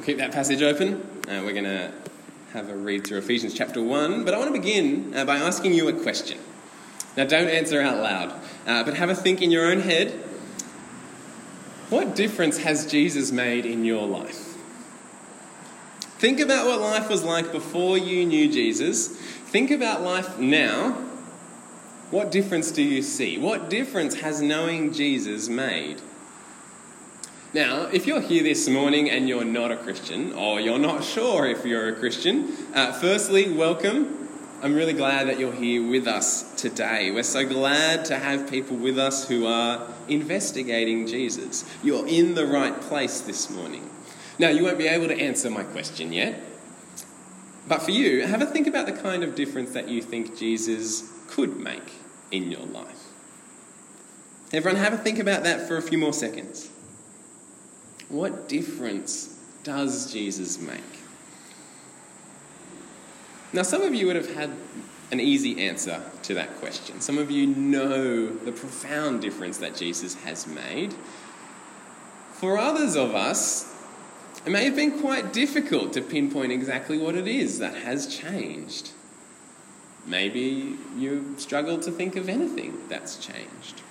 We'll 0.00 0.06
keep 0.06 0.16
that 0.16 0.32
passage 0.32 0.62
open. 0.62 0.94
Uh, 1.28 1.42
we're 1.44 1.52
going 1.52 1.64
to 1.64 1.92
have 2.54 2.70
a 2.70 2.74
read 2.74 3.06
through 3.06 3.18
Ephesians 3.18 3.52
chapter 3.52 3.82
1, 3.82 4.24
but 4.24 4.32
I 4.32 4.38
want 4.38 4.48
to 4.48 4.58
begin 4.58 5.14
uh, 5.14 5.26
by 5.26 5.36
asking 5.36 5.74
you 5.74 5.88
a 5.88 5.92
question. 5.92 6.38
Now, 7.18 7.26
don't 7.26 7.48
answer 7.48 7.82
out 7.82 7.98
loud, 7.98 8.32
uh, 8.66 8.82
but 8.82 8.94
have 8.94 9.10
a 9.10 9.14
think 9.14 9.42
in 9.42 9.50
your 9.50 9.70
own 9.70 9.80
head. 9.80 10.12
What 11.90 12.16
difference 12.16 12.56
has 12.56 12.90
Jesus 12.90 13.30
made 13.30 13.66
in 13.66 13.84
your 13.84 14.08
life? 14.08 14.56
Think 16.18 16.40
about 16.40 16.66
what 16.66 16.80
life 16.80 17.10
was 17.10 17.22
like 17.22 17.52
before 17.52 17.98
you 17.98 18.24
knew 18.24 18.50
Jesus. 18.50 19.08
Think 19.08 19.70
about 19.70 20.00
life 20.00 20.38
now. 20.38 20.92
What 22.10 22.30
difference 22.30 22.70
do 22.70 22.82
you 22.82 23.02
see? 23.02 23.36
What 23.36 23.68
difference 23.68 24.22
has 24.22 24.40
knowing 24.40 24.94
Jesus 24.94 25.50
made? 25.50 26.00
Now, 27.52 27.86
if 27.86 28.06
you're 28.06 28.20
here 28.20 28.44
this 28.44 28.68
morning 28.68 29.10
and 29.10 29.28
you're 29.28 29.44
not 29.44 29.72
a 29.72 29.76
Christian, 29.76 30.32
or 30.34 30.60
you're 30.60 30.78
not 30.78 31.02
sure 31.02 31.46
if 31.46 31.64
you're 31.64 31.88
a 31.88 31.96
Christian, 31.96 32.56
uh, 32.72 32.92
firstly, 32.92 33.52
welcome. 33.52 34.28
I'm 34.62 34.72
really 34.72 34.92
glad 34.92 35.26
that 35.26 35.40
you're 35.40 35.52
here 35.52 35.84
with 35.84 36.06
us 36.06 36.54
today. 36.54 37.10
We're 37.10 37.24
so 37.24 37.44
glad 37.44 38.04
to 38.04 38.18
have 38.20 38.48
people 38.48 38.76
with 38.76 39.00
us 39.00 39.26
who 39.26 39.46
are 39.46 39.88
investigating 40.06 41.08
Jesus. 41.08 41.64
You're 41.82 42.06
in 42.06 42.36
the 42.36 42.46
right 42.46 42.80
place 42.82 43.22
this 43.22 43.50
morning. 43.50 43.90
Now, 44.38 44.50
you 44.50 44.62
won't 44.62 44.78
be 44.78 44.86
able 44.86 45.08
to 45.08 45.18
answer 45.20 45.50
my 45.50 45.64
question 45.64 46.12
yet, 46.12 46.40
but 47.66 47.82
for 47.82 47.90
you, 47.90 48.24
have 48.28 48.42
a 48.42 48.46
think 48.46 48.68
about 48.68 48.86
the 48.86 48.92
kind 48.92 49.24
of 49.24 49.34
difference 49.34 49.72
that 49.72 49.88
you 49.88 50.02
think 50.02 50.38
Jesus 50.38 51.10
could 51.26 51.56
make 51.56 51.94
in 52.30 52.52
your 52.52 52.66
life. 52.66 53.06
Everyone, 54.52 54.80
have 54.80 54.92
a 54.92 54.98
think 54.98 55.18
about 55.18 55.42
that 55.42 55.66
for 55.66 55.76
a 55.76 55.82
few 55.82 55.98
more 55.98 56.12
seconds. 56.12 56.70
What 58.10 58.48
difference 58.48 59.38
does 59.62 60.12
Jesus 60.12 60.60
make? 60.60 60.80
Now, 63.52 63.62
some 63.62 63.82
of 63.82 63.94
you 63.94 64.06
would 64.06 64.16
have 64.16 64.34
had 64.34 64.50
an 65.10 65.20
easy 65.20 65.60
answer 65.66 66.02
to 66.22 66.34
that 66.34 66.56
question. 66.58 67.00
Some 67.00 67.18
of 67.18 67.30
you 67.30 67.46
know 67.46 68.28
the 68.28 68.52
profound 68.52 69.22
difference 69.22 69.58
that 69.58 69.74
Jesus 69.74 70.14
has 70.22 70.46
made. 70.46 70.94
For 72.32 72.58
others 72.58 72.96
of 72.96 73.14
us, 73.14 73.72
it 74.46 74.50
may 74.50 74.64
have 74.64 74.76
been 74.76 75.00
quite 75.00 75.32
difficult 75.32 75.92
to 75.94 76.02
pinpoint 76.02 76.52
exactly 76.52 76.96
what 76.98 77.14
it 77.14 77.26
is 77.26 77.58
that 77.58 77.74
has 77.74 78.06
changed. 78.06 78.92
Maybe 80.06 80.76
you 80.96 81.34
struggle 81.38 81.78
to 81.80 81.90
think 81.90 82.16
of 82.16 82.28
anything 82.28 82.88
that's 82.88 83.16
changed. 83.16 83.82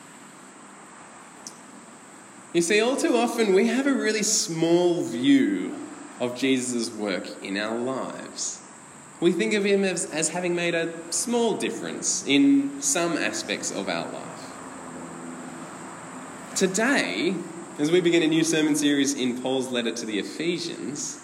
You 2.51 2.61
see, 2.63 2.81
all 2.81 2.95
too 2.95 3.15
often 3.15 3.53
we 3.53 3.67
have 3.67 3.85
a 3.85 3.93
really 3.93 4.23
small 4.23 5.03
view 5.03 5.75
of 6.19 6.35
Jesus' 6.35 6.89
work 6.89 7.27
in 7.43 7.57
our 7.57 7.77
lives. 7.77 8.59
We 9.19 9.31
think 9.31 9.53
of 9.53 9.65
him 9.65 9.83
as, 9.83 10.09
as 10.09 10.29
having 10.29 10.55
made 10.55 10.73
a 10.73 10.91
small 11.11 11.57
difference 11.57 12.25
in 12.25 12.81
some 12.81 13.17
aspects 13.17 13.71
of 13.71 13.87
our 13.87 14.11
life. 14.11 14.51
Today, 16.55 17.35
as 17.77 17.91
we 17.91 18.01
begin 18.01 18.23
a 18.23 18.27
new 18.27 18.43
sermon 18.43 18.75
series 18.75 19.13
in 19.13 19.41
Paul's 19.41 19.69
letter 19.69 19.91
to 19.91 20.05
the 20.05 20.17
Ephesians, 20.17 21.19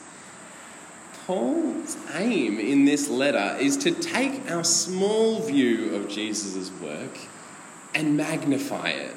Paul's 1.25 1.97
aim 2.13 2.59
in 2.59 2.85
this 2.85 3.09
letter 3.09 3.57
is 3.59 3.77
to 3.77 3.91
take 3.91 4.51
our 4.51 4.63
small 4.63 5.41
view 5.41 5.95
of 5.95 6.07
Jesus' 6.07 6.71
work 6.79 7.17
and 7.95 8.15
magnify 8.15 8.89
it 8.89 9.15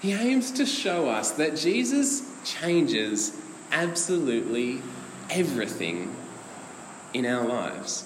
he 0.00 0.12
aims 0.12 0.52
to 0.52 0.66
show 0.66 1.08
us 1.08 1.32
that 1.32 1.56
Jesus 1.56 2.22
changes 2.44 3.36
absolutely 3.72 4.80
everything 5.30 6.14
in 7.12 7.26
our 7.26 7.46
lives. 7.46 8.04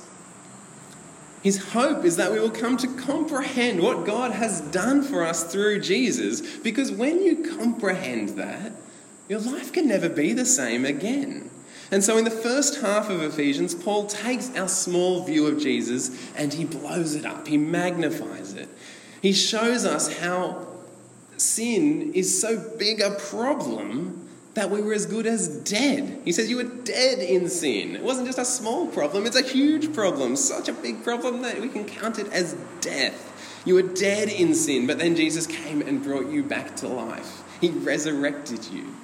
His 1.43 1.73
hope 1.73 2.05
is 2.05 2.17
that 2.17 2.33
we 2.33 2.39
will 2.39 2.51
come 2.51 2.77
to 2.79 2.87
comprehend 2.87 3.83
what 3.83 4.07
God 4.07 4.31
has 4.31 4.61
done 4.61 5.03
for 5.03 5.25
us 5.25 5.45
through 5.53 5.81
Jesus, 5.81 6.41
because 6.59 6.93
when 6.93 7.23
you 7.23 7.57
comprehend 7.59 8.31
that, 8.31 8.73
your 9.29 9.41
life 9.41 9.73
can 9.73 9.89
never 9.89 10.09
be 10.09 10.33
the 10.33 10.45
same 10.45 10.85
again. 10.85 11.51
And 11.91 12.03
so, 12.03 12.17
in 12.17 12.25
the 12.25 12.31
first 12.31 12.81
half 12.81 13.11
of 13.11 13.23
Ephesians, 13.23 13.75
Paul 13.75 14.07
takes 14.07 14.55
our 14.57 14.69
small 14.69 15.25
view 15.25 15.47
of 15.47 15.59
Jesus 15.59 16.33
and 16.37 16.53
he 16.55 16.65
blows 16.65 17.15
it 17.15 17.27
up, 17.27 17.47
he 17.47 17.59
magnifies 17.59 18.55
it. 18.55 18.69
He 19.21 19.33
shows 19.33 19.85
us 19.85 20.19
how 20.19 20.67
sin 21.37 22.13
is 22.15 22.41
so 22.41 22.59
big 22.79 23.01
a 23.01 23.11
problem 23.13 24.29
that 24.55 24.71
we 24.71 24.83
were 24.83 24.93
as 24.93 25.07
good 25.07 25.27
as 25.27 25.49
dead. 25.49 26.21
He 26.25 26.33
says 26.33 26.51
you 26.51 26.57
were 26.57 26.65
dead 26.65 27.21
in 27.21 27.49
sin. 27.49 27.97
It 27.97 28.03
wasn't 28.03 28.27
just 28.27 28.39
a 28.39 28.45
small 28.45 28.87
problem, 28.87 29.27
it's 29.27 29.37
a 29.37 29.43
huge 29.43 29.95
problem. 29.95 30.37
Such 30.37 30.69
a 30.69 30.73
big 30.73 31.03
problem 31.03 31.43
that 31.43 31.61
we 31.61 31.69
can 31.69 31.85
count 31.85 32.19
it 32.19 32.31
as 32.33 32.55
death. 32.81 33.31
You 33.65 33.75
were 33.75 33.83
dead 33.83 34.29
in 34.29 34.55
sin, 34.55 34.87
but 34.87 34.99
then 34.99 35.15
Jesus 35.15 35.47
came 35.47 35.83
and 35.83 36.03
brought 36.03 36.27
you 36.27 36.43
back 36.43 36.77
to 36.77 36.89
life. 36.89 37.43
He 37.61 37.71
resurrected 37.71 38.65
you. 38.67 38.95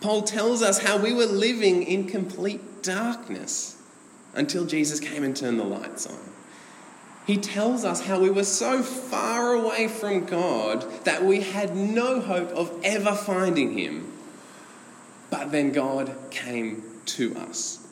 Paul 0.00 0.22
tells 0.22 0.62
us 0.62 0.78
how 0.78 0.96
we 0.98 1.12
were 1.12 1.26
living 1.26 1.82
in 1.82 2.06
complete 2.06 2.82
darkness 2.82 3.76
until 4.34 4.64
Jesus 4.64 5.00
came 5.00 5.24
and 5.24 5.36
turned 5.36 5.58
the 5.58 5.64
lights 5.64 6.06
on 6.06 6.37
he 7.28 7.36
tells 7.36 7.84
us 7.84 8.06
how 8.06 8.18
we 8.18 8.30
were 8.30 8.42
so 8.42 8.82
far 8.82 9.52
away 9.52 9.86
from 9.86 10.24
God 10.24 11.04
that 11.04 11.22
we 11.22 11.42
had 11.42 11.76
no 11.76 12.22
hope 12.22 12.48
of 12.52 12.72
ever 12.82 13.14
finding 13.14 13.76
Him. 13.76 14.10
But 15.28 15.52
then 15.52 15.72
God 15.72 16.16
came 16.30 16.82
to 17.04 17.36
us. 17.36 17.86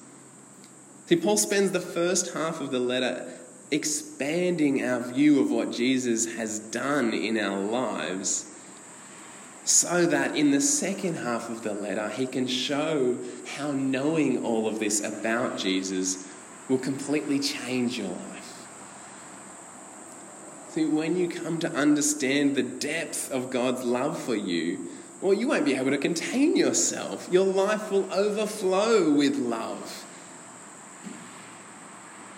See, 1.05 1.17
Paul 1.17 1.37
spends 1.37 1.73
the 1.73 1.81
first 1.81 2.33
half 2.33 2.63
of 2.63 2.71
the 2.71 2.79
letter 2.79 3.31
expanding 3.71 4.83
our 4.83 5.01
view 5.01 5.43
of 5.43 5.51
what 5.51 5.71
Jesus 5.71 6.37
has 6.37 6.59
done 6.59 7.13
in 7.13 7.39
our 7.39 7.61
lives 7.61 8.51
so 9.67 10.07
that 10.07 10.35
in 10.35 10.51
the 10.51 10.63
second 10.63 11.17
half 11.17 11.51
of 11.51 11.63
the 11.63 11.75
letter 11.75 12.09
he 12.09 12.27
can 12.27 12.47
show 12.47 13.19
how 13.59 13.71
knowing 13.71 14.47
all 14.47 14.67
of 14.67 14.79
this 14.79 15.05
about 15.05 15.59
Jesus 15.59 16.27
will 16.71 16.79
completely 16.79 17.39
change 17.39 17.99
your 17.99 18.09
life. 18.09 18.36
When 20.85 21.17
you 21.17 21.29
come 21.29 21.59
to 21.61 21.73
understand 21.73 22.55
the 22.55 22.63
depth 22.63 23.33
of 23.33 23.51
God's 23.51 23.83
love 23.83 24.21
for 24.21 24.35
you, 24.35 24.89
well, 25.21 25.33
you 25.33 25.49
won't 25.49 25.65
be 25.65 25.75
able 25.75 25.91
to 25.91 25.99
contain 25.99 26.57
yourself. 26.57 27.29
Your 27.31 27.47
life 27.47 27.91
will 27.91 28.13
overflow 28.13 29.11
with 29.11 29.37
love. 29.37 30.05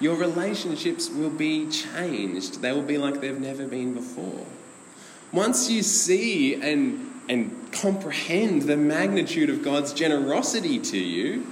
Your 0.01 0.15
relationships 0.15 1.11
will 1.11 1.31
be 1.31 1.69
changed. 1.69 2.63
They 2.63 2.73
will 2.73 2.83
be 2.83 2.99
like 2.99 3.21
they've 3.21 3.41
never 3.41 3.67
been 3.67 3.95
before. 3.95 4.47
Once 5.33 5.69
you 5.69 5.83
see 5.83 6.55
and, 6.55 7.11
and 7.29 7.73
comprehend 7.73 8.63
the 8.63 8.77
magnitude 8.77 9.51
of 9.51 9.65
God's 9.65 9.93
generosity 9.93 10.79
to 10.79 10.99
you, 10.99 11.45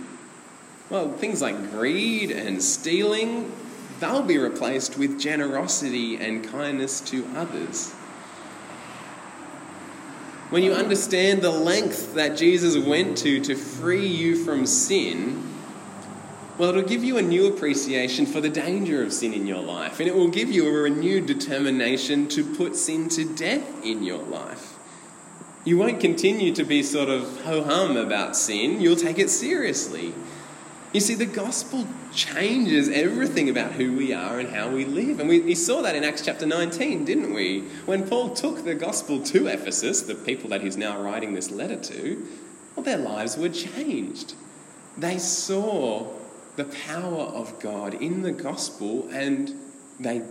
well, 0.89 1.13
things 1.13 1.43
like 1.43 1.73
greed 1.73 2.31
and 2.31 2.63
stealing, 2.63 3.53
they'll 4.01 4.23
be 4.23 4.39
replaced 4.39 4.99
with 4.99 5.21
generosity 5.21 6.17
and 6.17 6.47
kindness 6.49 7.01
to 7.03 7.27
others. 7.35 7.93
When 10.51 10.63
you 10.63 10.73
understand 10.73 11.43
the 11.43 11.51
length 11.51 12.15
that 12.15 12.37
Jesus 12.37 12.79
went 12.79 13.19
to 13.19 13.41
to 13.41 13.57
free 13.57 14.07
you 14.07 14.45
from 14.45 14.65
sin, 14.65 15.43
well, 16.57 16.71
it'll 16.71 16.83
give 16.83 17.05
you 17.05 17.19
a 17.19 17.23
new 17.23 17.49
appreciation 17.49 18.25
for 18.25 18.41
the 18.41 18.49
danger 18.49 19.03
of 19.03 19.13
sin 19.13 19.35
in 19.35 19.47
your 19.47 19.61
life, 19.61 20.01
and 20.01 20.09
it 20.09 20.15
will 20.15 20.29
give 20.29 20.51
you 20.51 20.67
a 20.67 20.71
renewed 20.71 21.27
determination 21.27 22.29
to 22.29 22.55
put 22.55 22.77
sin 22.77 23.09
to 23.11 23.25
death 23.25 23.85
in 23.85 24.03
your 24.03 24.23
life. 24.23 24.79
You 25.65 25.77
won't 25.77 26.01
continue 26.01 26.55
to 26.55 26.65
be 26.65 26.83
sort 26.83 27.09
of 27.09 27.43
ho 27.43 27.63
hum 27.63 27.97
about 27.97 28.37
sin, 28.37 28.81
you'll 28.81 28.97
take 28.97 29.19
it 29.19 29.29
seriously. 29.29 30.15
You 30.97 31.01
see, 31.01 31.15
the 31.15 31.27
gospel 31.27 31.87
changes 32.15 32.89
everything 32.89 33.51
about 33.51 33.73
who 33.73 33.93
we 33.93 34.15
are 34.15 34.39
and 34.39 34.49
how 34.49 34.71
we 34.71 34.87
live. 34.87 35.21
And 35.21 35.29
we, 35.29 35.41
we, 35.41 35.55
saw 35.55 35.83
that 35.83 35.95
in 35.95 36.05
Acts 36.05 36.23
chapter 36.23 36.47
19, 36.47 37.05
didn't 37.05 37.35
we? 37.35 37.65
When 37.85 38.09
Paul 38.09 38.31
took 38.31 38.65
the 38.65 38.75
gospel 38.75 39.23
to 39.25 39.47
Ephesus, 39.47 40.01
the 40.01 40.15
people 40.15 40.49
that 40.49 40.63
he's 40.63 40.79
now 40.79 40.99
writing 40.99 41.35
this 41.35 41.51
letter 41.51 41.77
to, 41.77 42.27
well, 42.75 42.83
their 42.83 42.97
lives 42.97 43.37
were 43.37 43.51
changed. 43.51 44.37
They 44.97 45.19
saw 45.19 46.15
the 46.57 46.65
power 46.65 47.25
of 47.25 47.61
God 47.61 47.93
in 47.93 48.23
the 48.23 48.33
gospel 48.33 49.07
and 49.11 49.55
they 50.01 50.23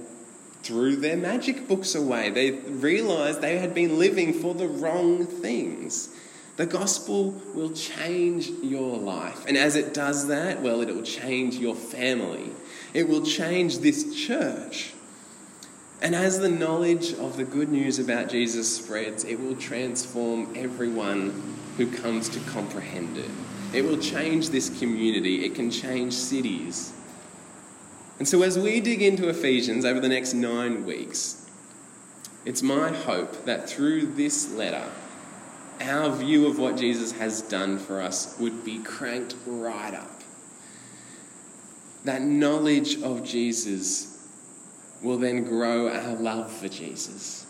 threw 0.63 0.95
their 0.95 1.15
magic 1.15 1.67
books 1.67 1.93
away. 1.93 2.31
They 2.31 2.49
realized 2.49 3.39
they 3.39 3.59
had 3.59 3.75
been 3.75 3.99
living 3.99 4.33
for 4.33 4.55
the 4.55 4.67
wrong 4.67 5.27
things. 5.27 6.09
The 6.57 6.65
gospel 6.65 7.31
will 7.53 7.71
change 7.71 8.49
your 8.49 8.97
life. 8.97 9.45
And 9.45 9.57
as 9.57 9.75
it 9.75 9.93
does 9.93 10.27
that, 10.27 10.61
well, 10.61 10.81
it 10.81 10.87
will 10.87 11.03
change 11.03 11.55
your 11.55 11.75
family. 11.75 12.51
It 12.93 13.09
will 13.09 13.23
change 13.23 13.79
this 13.79 14.15
church. 14.15 14.93
And 16.01 16.15
as 16.15 16.39
the 16.39 16.49
knowledge 16.49 17.13
of 17.13 17.35
the 17.35 17.43
good 17.43 17.69
news 17.69 17.99
about 17.99 18.29
Jesus 18.29 18.73
spreads, 18.73 19.25
it 19.25 19.39
will 19.39 19.55
transform 19.55 20.53
everyone 20.55 21.55
who 21.77 21.91
comes 21.91 22.29
to 22.29 22.39
comprehend 22.51 23.17
it. 23.17 23.29
It 23.73 23.83
will 23.83 23.97
change 23.97 24.49
this 24.49 24.77
community, 24.79 25.43
it 25.43 25.55
can 25.55 25.69
change 25.69 26.13
cities. 26.13 26.93
And 28.17 28.27
so, 28.27 28.43
as 28.43 28.57
we 28.57 28.79
dig 28.79 29.01
into 29.01 29.27
Ephesians 29.27 29.83
over 29.83 29.99
the 29.99 30.07
next 30.07 30.33
nine 30.33 30.85
weeks, 30.85 31.49
it's 32.45 32.61
my 32.61 32.91
hope 32.93 33.43
that 33.43 33.69
through 33.69 34.13
this 34.13 34.53
letter, 34.53 34.85
our 35.81 36.09
view 36.09 36.47
of 36.47 36.59
what 36.59 36.77
Jesus 36.77 37.11
has 37.13 37.41
done 37.41 37.77
for 37.77 38.01
us 38.01 38.37
would 38.39 38.63
be 38.63 38.79
cranked 38.79 39.35
right 39.45 39.93
up. 39.93 40.21
That 42.03 42.21
knowledge 42.21 43.01
of 43.01 43.23
Jesus 43.23 44.27
will 45.01 45.17
then 45.17 45.43
grow 45.43 45.89
our 45.89 46.15
love 46.15 46.51
for 46.51 46.67
Jesus 46.67 47.45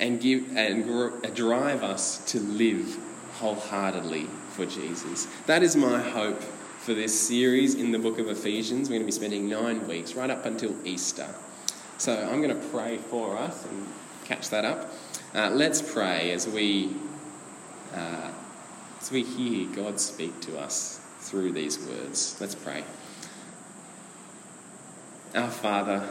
and, 0.00 0.20
give, 0.20 0.56
and 0.56 0.84
grow, 0.84 1.20
drive 1.34 1.82
us 1.82 2.24
to 2.32 2.40
live 2.40 2.98
wholeheartedly 3.34 4.24
for 4.50 4.66
Jesus. 4.66 5.26
That 5.46 5.62
is 5.62 5.76
my 5.76 6.00
hope 6.00 6.42
for 6.42 6.94
this 6.94 7.18
series 7.18 7.76
in 7.76 7.92
the 7.92 7.98
book 7.98 8.18
of 8.18 8.28
Ephesians. 8.28 8.88
We're 8.88 8.96
going 8.96 9.02
to 9.02 9.06
be 9.06 9.12
spending 9.12 9.48
nine 9.48 9.86
weeks, 9.86 10.14
right 10.14 10.30
up 10.30 10.44
until 10.44 10.74
Easter. 10.84 11.32
So 11.98 12.16
I'm 12.16 12.42
going 12.42 12.56
to 12.56 12.68
pray 12.68 12.98
for 12.98 13.36
us 13.36 13.64
and 13.64 13.86
catch 14.24 14.50
that 14.50 14.64
up. 14.64 14.92
Uh, 15.34 15.50
let's 15.50 15.80
pray 15.80 16.32
as 16.32 16.48
we 16.48 16.94
uh, 17.94 18.30
as 19.00 19.10
we 19.10 19.22
hear 19.22 19.68
God 19.74 19.98
speak 20.00 20.40
to 20.42 20.58
us 20.58 21.00
through 21.20 21.52
these 21.52 21.78
words. 21.78 22.36
Let's 22.40 22.54
pray. 22.54 22.84
Our 25.34 25.50
Father, 25.50 26.08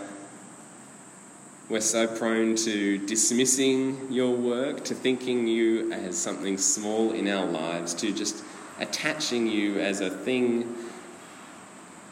we're 1.70 1.82
so 1.82 2.08
prone 2.08 2.56
to 2.58 2.98
dismissing 2.98 4.12
your 4.12 4.36
work, 4.36 4.84
to 4.86 4.96
thinking 4.96 5.48
you 5.48 5.92
as 5.92 6.18
something 6.18 6.58
small 6.58 7.12
in 7.12 7.28
our 7.28 7.46
lives, 7.46 7.94
to 7.96 8.12
just 8.12 8.44
attaching 8.80 9.48
you 9.48 9.80
as 9.80 10.02
a 10.02 10.10
thing 10.10 10.76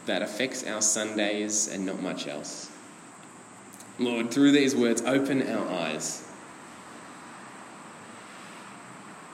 that 0.05 0.21
affects 0.21 0.65
our 0.65 0.81
Sundays 0.81 1.67
and 1.67 1.85
not 1.85 2.01
much 2.01 2.27
else. 2.27 2.71
Lord, 3.97 4.31
through 4.31 4.53
these 4.53 4.75
words, 4.75 5.01
open 5.01 5.45
our 5.47 5.67
eyes 5.67 6.28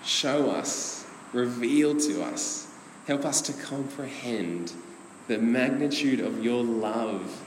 Show 0.05 0.51
us, 0.51 1.03
reveal 1.33 1.97
to 2.01 2.23
us, 2.23 2.67
help 3.07 3.25
us 3.25 3.41
to 3.41 3.53
comprehend 3.53 4.71
the 5.27 5.39
magnitude 5.39 6.19
of 6.19 6.43
your 6.43 6.63
love 6.63 7.43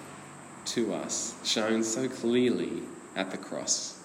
to 0.67 0.93
us, 0.93 1.37
shown 1.45 1.85
so 1.85 2.09
clearly 2.09 2.83
at 3.15 3.31
the 3.31 3.39
cross. 3.39 4.03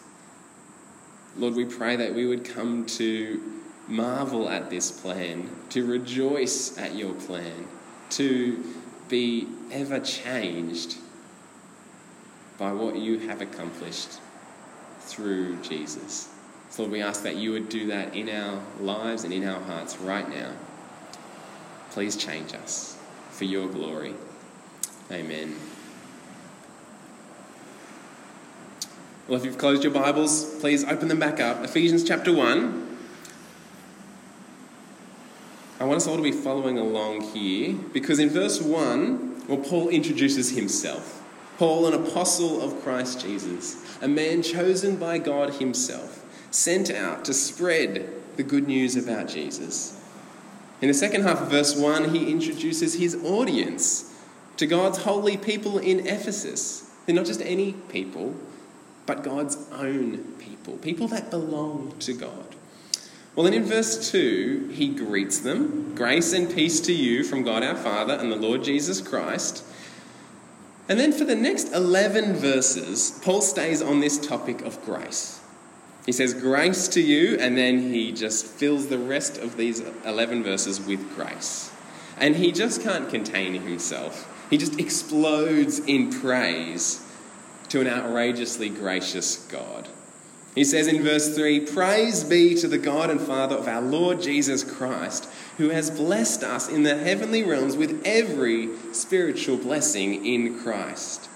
Lord, 1.35 1.55
we 1.55 1.65
pray 1.65 1.95
that 1.95 2.13
we 2.13 2.27
would 2.27 2.45
come 2.45 2.85
to 2.85 3.41
marvel 3.87 4.47
at 4.47 4.69
this 4.69 4.91
plan, 4.91 5.49
to 5.69 5.85
rejoice 5.85 6.77
at 6.77 6.93
your 6.93 7.13
plan, 7.15 7.67
to 8.11 8.63
be 9.09 9.47
ever 9.71 9.99
changed 9.99 10.97
by 12.59 12.71
what 12.71 12.95
you 12.95 13.17
have 13.27 13.41
accomplished 13.41 14.19
through 14.99 15.59
Jesus. 15.63 16.32
So, 16.73 16.81
Lord, 16.81 16.93
we 16.93 17.03
ask 17.03 17.21
that 17.21 17.35
you 17.35 17.51
would 17.51 17.69
do 17.69 17.85
that 17.85 18.15
in 18.15 18.27
our 18.29 18.59
lives 18.79 19.23
and 19.25 19.31
in 19.31 19.47
our 19.47 19.61
hearts 19.61 19.99
right 19.99 20.27
now. 20.27 20.53
Please 21.91 22.17
change 22.17 22.55
us 22.55 22.97
for 23.29 23.43
your 23.43 23.67
glory. 23.69 24.15
Amen. 25.11 25.55
Well, 29.27 29.37
if 29.37 29.45
you've 29.45 29.59
closed 29.59 29.83
your 29.83 29.93
Bibles, 29.93 30.59
please 30.61 30.83
open 30.83 31.09
them 31.09 31.19
back 31.19 31.39
up. 31.39 31.63
Ephesians 31.63 32.03
chapter 32.03 32.33
1. 32.33 32.97
I 35.79 35.83
want 35.83 35.97
us 35.97 36.07
all 36.07 36.17
to 36.17 36.23
be 36.23 36.31
following 36.31 36.79
along 36.79 37.21
here 37.35 37.75
because 37.93 38.17
in 38.17 38.31
verse 38.31 38.59
1, 38.59 39.45
well, 39.47 39.59
Paul 39.59 39.89
introduces 39.89 40.49
himself. 40.49 41.21
Paul, 41.59 41.85
an 41.85 41.93
apostle 41.93 42.63
of 42.63 42.81
Christ 42.81 43.21
Jesus, 43.21 43.99
a 44.01 44.07
man 44.07 44.41
chosen 44.41 44.95
by 44.95 45.19
God 45.19 45.53
himself 45.53 46.22
sent 46.53 46.91
out 46.91 47.25
to 47.25 47.33
spread 47.33 48.09
the 48.35 48.43
good 48.43 48.67
news 48.67 48.95
about 48.95 49.27
Jesus. 49.27 49.99
In 50.81 50.87
the 50.87 50.93
second 50.93 51.23
half 51.23 51.41
of 51.41 51.49
verse 51.49 51.75
1, 51.75 52.13
he 52.13 52.31
introduces 52.31 52.95
his 52.95 53.15
audience 53.23 54.13
to 54.57 54.67
God's 54.67 54.99
holy 54.99 55.37
people 55.37 55.77
in 55.77 56.05
Ephesus. 56.05 56.91
They're 57.05 57.15
not 57.15 57.25
just 57.25 57.41
any 57.41 57.73
people, 57.73 58.35
but 59.05 59.23
God's 59.23 59.57
own 59.71 60.19
people, 60.39 60.77
people 60.77 61.07
that 61.07 61.29
belong 61.29 61.95
to 61.99 62.13
God. 62.13 62.55
Well, 63.35 63.45
then 63.45 63.53
in 63.53 63.63
verse 63.63 64.11
2, 64.11 64.69
he 64.73 64.89
greets 64.89 65.39
them 65.39 65.95
Grace 65.95 66.33
and 66.33 66.53
peace 66.53 66.79
to 66.81 66.93
you 66.93 67.23
from 67.23 67.43
God 67.43 67.63
our 67.63 67.75
Father 67.75 68.13
and 68.13 68.31
the 68.31 68.35
Lord 68.35 68.63
Jesus 68.63 69.01
Christ. 69.01 69.63
And 70.87 70.99
then 70.99 71.13
for 71.13 71.23
the 71.23 71.35
next 71.35 71.73
11 71.73 72.35
verses, 72.35 73.19
Paul 73.23 73.41
stays 73.41 73.81
on 73.81 74.01
this 74.01 74.19
topic 74.19 74.61
of 74.61 74.83
grace. 74.85 75.42
He 76.05 76.11
says, 76.11 76.33
Grace 76.33 76.87
to 76.89 77.01
you, 77.01 77.37
and 77.39 77.57
then 77.57 77.79
he 77.79 78.11
just 78.11 78.45
fills 78.45 78.87
the 78.87 78.97
rest 78.97 79.37
of 79.37 79.57
these 79.57 79.81
11 80.05 80.43
verses 80.43 80.81
with 80.81 81.15
grace. 81.15 81.71
And 82.17 82.35
he 82.35 82.51
just 82.51 82.81
can't 82.81 83.09
contain 83.09 83.53
himself. 83.53 84.29
He 84.49 84.57
just 84.57 84.79
explodes 84.79 85.79
in 85.79 86.11
praise 86.11 87.05
to 87.69 87.81
an 87.81 87.87
outrageously 87.87 88.69
gracious 88.69 89.37
God. 89.47 89.89
He 90.53 90.63
says 90.63 90.87
in 90.87 91.01
verse 91.01 91.35
3 91.35 91.61
Praise 91.61 92.23
be 92.23 92.53
to 92.55 92.67
the 92.67 92.77
God 92.77 93.09
and 93.09 93.19
Father 93.19 93.55
of 93.55 93.67
our 93.67 93.81
Lord 93.81 94.21
Jesus 94.21 94.63
Christ, 94.63 95.27
who 95.57 95.69
has 95.69 95.89
blessed 95.89 96.43
us 96.43 96.69
in 96.69 96.83
the 96.83 96.97
heavenly 96.97 97.43
realms 97.43 97.75
with 97.75 98.01
every 98.05 98.69
spiritual 98.91 99.57
blessing 99.57 100.25
in 100.25 100.59
Christ. 100.59 101.29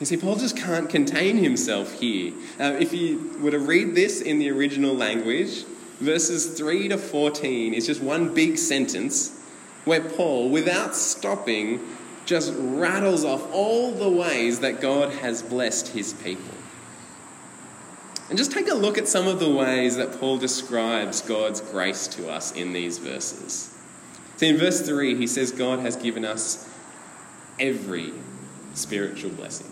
You 0.00 0.06
see, 0.06 0.16
Paul 0.16 0.36
just 0.36 0.56
can't 0.56 0.88
contain 0.88 1.36
himself 1.36 2.00
here. 2.00 2.32
Uh, 2.58 2.76
if 2.80 2.94
you 2.94 3.36
were 3.38 3.50
to 3.50 3.58
read 3.58 3.94
this 3.94 4.22
in 4.22 4.38
the 4.38 4.50
original 4.50 4.94
language, 4.94 5.64
verses 6.00 6.56
3 6.58 6.88
to 6.88 6.96
14 6.96 7.74
is 7.74 7.86
just 7.86 8.02
one 8.02 8.32
big 8.32 8.56
sentence 8.56 9.38
where 9.84 10.00
Paul, 10.00 10.48
without 10.48 10.96
stopping, 10.96 11.80
just 12.24 12.54
rattles 12.56 13.26
off 13.26 13.52
all 13.52 13.92
the 13.92 14.08
ways 14.08 14.60
that 14.60 14.80
God 14.80 15.12
has 15.12 15.42
blessed 15.42 15.88
his 15.88 16.14
people. 16.14 16.54
And 18.30 18.38
just 18.38 18.52
take 18.52 18.70
a 18.70 18.74
look 18.74 18.96
at 18.96 19.06
some 19.06 19.28
of 19.28 19.38
the 19.38 19.50
ways 19.50 19.96
that 19.96 20.18
Paul 20.18 20.38
describes 20.38 21.20
God's 21.20 21.60
grace 21.60 22.06
to 22.08 22.30
us 22.30 22.52
in 22.52 22.72
these 22.72 22.96
verses. 22.96 23.76
So 24.36 24.46
in 24.46 24.56
verse 24.56 24.80
3, 24.80 25.16
he 25.16 25.26
says, 25.26 25.52
God 25.52 25.80
has 25.80 25.96
given 25.96 26.24
us 26.24 26.66
every 27.58 28.14
spiritual 28.72 29.32
blessing 29.32 29.66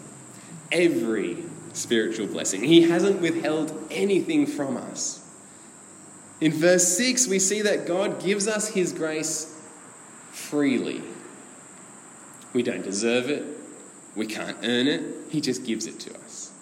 every 0.70 1.44
spiritual 1.72 2.26
blessing. 2.26 2.62
He 2.62 2.82
hasn't 2.82 3.20
withheld 3.20 3.72
anything 3.90 4.46
from 4.46 4.76
us. 4.76 5.24
In 6.40 6.52
verse 6.52 6.96
6, 6.96 7.26
we 7.28 7.38
see 7.38 7.62
that 7.62 7.86
God 7.86 8.22
gives 8.22 8.46
us 8.46 8.68
His 8.68 8.92
grace 8.92 9.60
freely. 10.30 11.02
We 12.52 12.62
don't 12.62 12.82
deserve 12.82 13.28
it, 13.28 13.44
we 14.14 14.26
can't 14.26 14.56
earn 14.62 14.86
it, 14.86 15.02
He 15.30 15.40
just 15.40 15.64
gives 15.64 15.86
it 15.86 15.98
to 16.00 16.14
us. 16.20 16.52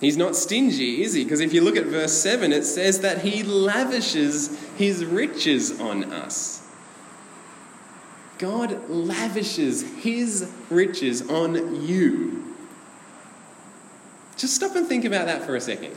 He's 0.00 0.16
not 0.16 0.34
stingy, 0.34 1.02
is 1.02 1.12
He? 1.12 1.24
Because 1.24 1.40
if 1.40 1.52
you 1.52 1.60
look 1.60 1.76
at 1.76 1.86
verse 1.86 2.12
7, 2.12 2.52
it 2.52 2.64
says 2.64 3.00
that 3.00 3.22
He 3.22 3.42
lavishes 3.42 4.58
His 4.76 5.04
riches 5.04 5.80
on 5.80 6.04
us. 6.12 6.66
God 8.38 8.88
lavishes 8.88 9.82
His 10.02 10.50
riches 10.70 11.28
on 11.28 11.86
you. 11.86 12.39
Just 14.40 14.54
stop 14.54 14.74
and 14.74 14.86
think 14.86 15.04
about 15.04 15.26
that 15.26 15.42
for 15.42 15.54
a 15.54 15.60
second. 15.60 15.94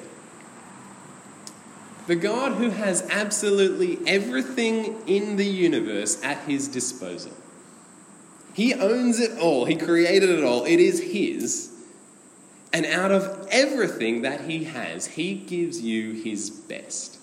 The 2.08 2.18
God 2.18 2.58
who 2.58 2.72
has 2.72 3.08
absolutely 3.10 4.00
everything 4.06 5.02
in 5.08 5.38
the 5.38 5.46
universe 5.46 6.22
at 6.22 6.40
his 6.40 6.68
disposal. 6.68 7.32
He 8.54 8.74
owns 8.74 9.22
it 9.22 9.40
all, 9.40 9.64
he 9.64 9.78
created 9.78 10.30
it 10.30 10.44
all, 10.44 10.66
it 10.66 10.82
is 10.82 11.02
his. 11.02 11.72
And 12.74 12.86
out 12.86 13.12
of 13.12 13.48
everything 13.50 14.24
that 14.24 14.42
he 14.42 14.66
has, 14.66 15.06
he 15.06 15.36
gives 15.36 15.82
you 15.82 16.12
his 16.12 16.50
best 16.50 17.20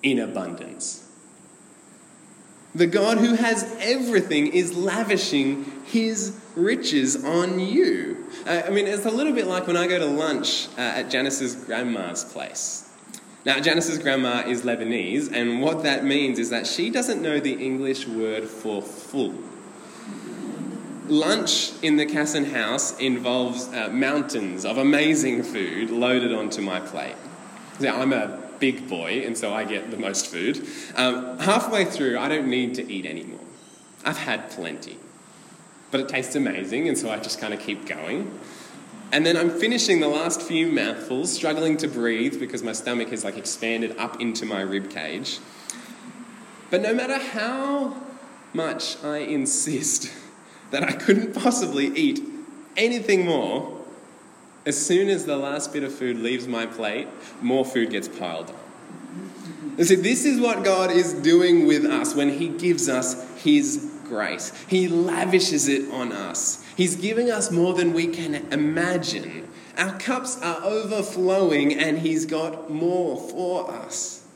in 0.00 0.20
abundance. 0.20 1.08
The 2.72 2.86
God 2.86 3.18
who 3.18 3.34
has 3.34 3.76
everything 3.80 4.46
is 4.46 4.76
lavishing 4.76 5.82
his 5.86 6.38
riches 6.54 7.24
on 7.24 7.58
you. 7.58 8.11
Uh, 8.46 8.62
I 8.66 8.70
mean, 8.70 8.86
it's 8.86 9.06
a 9.06 9.10
little 9.10 9.32
bit 9.32 9.46
like 9.46 9.66
when 9.66 9.76
I 9.76 9.86
go 9.86 9.98
to 9.98 10.06
lunch 10.06 10.68
uh, 10.76 10.80
at 10.80 11.10
Janice's 11.10 11.54
grandma's 11.54 12.24
place. 12.24 12.88
Now, 13.44 13.58
Janice's 13.60 13.98
grandma 13.98 14.44
is 14.46 14.62
Lebanese, 14.62 15.32
and 15.32 15.60
what 15.60 15.82
that 15.82 16.04
means 16.04 16.38
is 16.38 16.50
that 16.50 16.66
she 16.66 16.90
doesn't 16.90 17.20
know 17.20 17.40
the 17.40 17.54
English 17.54 18.06
word 18.06 18.44
for 18.44 18.82
full. 18.82 19.34
lunch 21.08 21.72
in 21.82 21.96
the 21.96 22.06
Casson 22.06 22.44
house 22.44 22.98
involves 22.98 23.68
uh, 23.68 23.88
mountains 23.90 24.64
of 24.64 24.78
amazing 24.78 25.42
food 25.42 25.90
loaded 25.90 26.32
onto 26.32 26.62
my 26.62 26.80
plate. 26.80 27.16
Now, 27.80 28.00
I'm 28.00 28.12
a 28.12 28.40
big 28.60 28.88
boy, 28.88 29.24
and 29.26 29.36
so 29.36 29.52
I 29.52 29.64
get 29.64 29.90
the 29.90 29.96
most 29.96 30.28
food. 30.28 30.64
Um, 30.96 31.38
halfway 31.38 31.84
through, 31.84 32.18
I 32.18 32.28
don't 32.28 32.48
need 32.48 32.76
to 32.76 32.92
eat 32.92 33.06
anymore. 33.06 33.40
I've 34.04 34.18
had 34.18 34.50
plenty. 34.50 34.98
But 35.92 36.00
it 36.00 36.08
tastes 36.08 36.34
amazing, 36.34 36.88
and 36.88 36.98
so 36.98 37.10
I 37.10 37.18
just 37.18 37.38
kind 37.38 37.54
of 37.54 37.60
keep 37.60 37.86
going. 37.86 38.36
And 39.12 39.26
then 39.26 39.36
I'm 39.36 39.50
finishing 39.50 40.00
the 40.00 40.08
last 40.08 40.40
few 40.40 40.72
mouthfuls, 40.72 41.30
struggling 41.30 41.76
to 41.76 41.86
breathe 41.86 42.40
because 42.40 42.62
my 42.62 42.72
stomach 42.72 43.10
has 43.10 43.24
like 43.24 43.36
expanded 43.36 43.96
up 43.98 44.20
into 44.20 44.46
my 44.46 44.62
rib 44.62 44.88
cage. 44.88 45.38
But 46.70 46.80
no 46.80 46.94
matter 46.94 47.18
how 47.18 48.02
much 48.54 48.96
I 49.04 49.18
insist 49.18 50.10
that 50.70 50.82
I 50.82 50.92
couldn't 50.92 51.34
possibly 51.34 51.88
eat 51.88 52.20
anything 52.74 53.26
more, 53.26 53.78
as 54.64 54.84
soon 54.84 55.10
as 55.10 55.26
the 55.26 55.36
last 55.36 55.74
bit 55.74 55.82
of 55.82 55.92
food 55.94 56.18
leaves 56.18 56.48
my 56.48 56.64
plate, 56.64 57.08
more 57.42 57.66
food 57.66 57.90
gets 57.90 58.08
piled 58.08 58.48
up. 58.48 58.56
You 59.76 59.84
see, 59.84 59.96
this 59.96 60.24
is 60.24 60.40
what 60.40 60.64
God 60.64 60.90
is 60.90 61.12
doing 61.12 61.66
with 61.66 61.84
us 61.84 62.14
when 62.14 62.30
He 62.30 62.48
gives 62.48 62.88
us 62.88 63.42
His 63.42 63.91
grace. 64.12 64.52
He 64.68 64.88
lavishes 64.88 65.68
it 65.68 65.90
on 65.90 66.12
us. 66.12 66.62
He's 66.76 66.96
giving 66.96 67.30
us 67.30 67.50
more 67.50 67.72
than 67.72 67.94
we 67.94 68.08
can 68.08 68.34
imagine. 68.52 69.48
Our 69.78 69.98
cups 69.98 70.38
are 70.42 70.62
overflowing, 70.62 71.72
and 71.72 71.98
He's 71.98 72.26
got 72.26 72.70
more 72.70 73.18
for 73.18 73.70
us. 73.70 74.26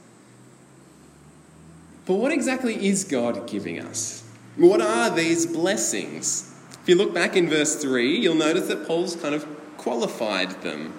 But 2.06 2.14
what 2.14 2.32
exactly 2.32 2.86
is 2.86 3.04
God 3.04 3.46
giving 3.46 3.78
us? 3.78 4.24
What 4.56 4.80
are 4.80 5.10
these 5.10 5.44
blessings? 5.44 6.54
If 6.82 6.88
you 6.88 6.94
look 6.94 7.12
back 7.12 7.36
in 7.36 7.46
verse 7.50 7.76
3, 7.76 8.18
you'll 8.18 8.34
notice 8.34 8.68
that 8.68 8.86
Paul's 8.86 9.14
kind 9.16 9.34
of 9.34 9.44
qualified 9.76 10.62
them. 10.62 10.98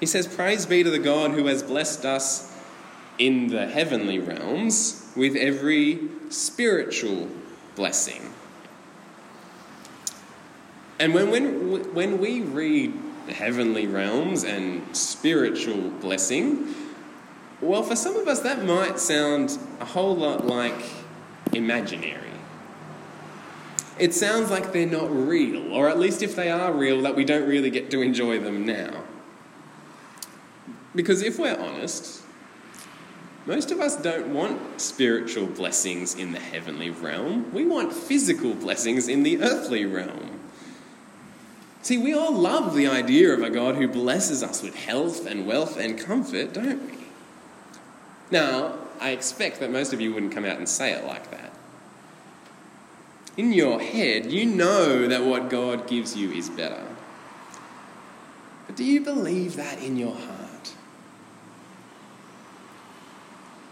He 0.00 0.06
says, 0.06 0.26
Praise 0.26 0.66
be 0.66 0.82
to 0.82 0.90
the 0.90 0.98
God 0.98 1.30
who 1.30 1.46
has 1.46 1.62
blessed 1.62 2.04
us 2.04 2.54
in 3.18 3.46
the 3.46 3.66
heavenly 3.66 4.18
realms 4.18 5.10
with 5.16 5.34
every 5.34 6.00
spiritual 6.28 7.30
blessing. 7.76 8.32
And 10.98 11.14
when, 11.14 11.30
when, 11.30 11.94
when 11.94 12.18
we 12.18 12.40
read 12.40 12.94
heavenly 13.28 13.86
realms 13.86 14.44
and 14.44 14.96
spiritual 14.96 15.90
blessing, 15.90 16.74
well, 17.60 17.82
for 17.82 17.96
some 17.96 18.16
of 18.16 18.26
us, 18.28 18.40
that 18.40 18.64
might 18.64 18.98
sound 18.98 19.58
a 19.80 19.84
whole 19.84 20.16
lot 20.16 20.46
like 20.46 20.82
imaginary. 21.52 22.22
It 23.98 24.12
sounds 24.12 24.50
like 24.50 24.72
they're 24.72 24.86
not 24.86 25.10
real, 25.10 25.72
or 25.72 25.88
at 25.88 25.98
least 25.98 26.22
if 26.22 26.36
they 26.36 26.50
are 26.50 26.72
real, 26.72 27.00
that 27.02 27.16
we 27.16 27.24
don't 27.24 27.48
really 27.48 27.70
get 27.70 27.90
to 27.92 28.02
enjoy 28.02 28.38
them 28.38 28.66
now. 28.66 29.04
Because 30.94 31.22
if 31.22 31.38
we're 31.38 31.58
honest, 31.58 32.22
most 33.46 33.70
of 33.70 33.78
us 33.78 33.96
don't 33.96 34.34
want 34.34 34.80
spiritual 34.80 35.46
blessings 35.46 36.16
in 36.16 36.32
the 36.32 36.40
heavenly 36.40 36.90
realm. 36.90 37.52
We 37.52 37.64
want 37.64 37.92
physical 37.92 38.54
blessings 38.54 39.06
in 39.06 39.22
the 39.22 39.40
earthly 39.40 39.84
realm. 39.84 40.40
See, 41.82 41.98
we 41.98 42.12
all 42.12 42.32
love 42.32 42.74
the 42.74 42.88
idea 42.88 43.32
of 43.32 43.42
a 43.42 43.50
God 43.50 43.76
who 43.76 43.86
blesses 43.86 44.42
us 44.42 44.60
with 44.60 44.74
health 44.74 45.24
and 45.24 45.46
wealth 45.46 45.76
and 45.76 45.96
comfort, 45.96 46.52
don't 46.52 46.84
we? 46.90 46.98
Now, 48.32 48.74
I 49.00 49.10
expect 49.10 49.60
that 49.60 49.70
most 49.70 49.92
of 49.92 50.00
you 50.00 50.12
wouldn't 50.12 50.32
come 50.32 50.44
out 50.44 50.58
and 50.58 50.68
say 50.68 50.92
it 50.92 51.04
like 51.04 51.30
that. 51.30 51.52
In 53.36 53.52
your 53.52 53.80
head, 53.80 54.32
you 54.32 54.46
know 54.46 55.06
that 55.06 55.22
what 55.22 55.48
God 55.48 55.86
gives 55.86 56.16
you 56.16 56.32
is 56.32 56.50
better. 56.50 56.82
But 58.66 58.74
do 58.74 58.82
you 58.82 59.02
believe 59.02 59.54
that 59.54 59.80
in 59.80 59.96
your 59.96 60.14
heart? 60.16 60.35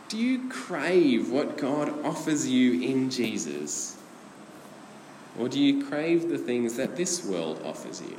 Do 0.09 0.19
you 0.19 0.49
crave 0.49 1.31
what 1.31 1.57
God 1.57 2.05
offers 2.05 2.49
you 2.49 2.83
in 2.83 3.11
Jesus? 3.11 3.97
Or 5.39 5.49
do 5.49 5.61
you 5.61 5.85
crave 5.85 6.29
the 6.29 6.39
things 6.39 6.77
that 6.77 6.97
this 6.97 7.25
world 7.25 7.61
offers 7.65 8.01
you? 8.03 8.19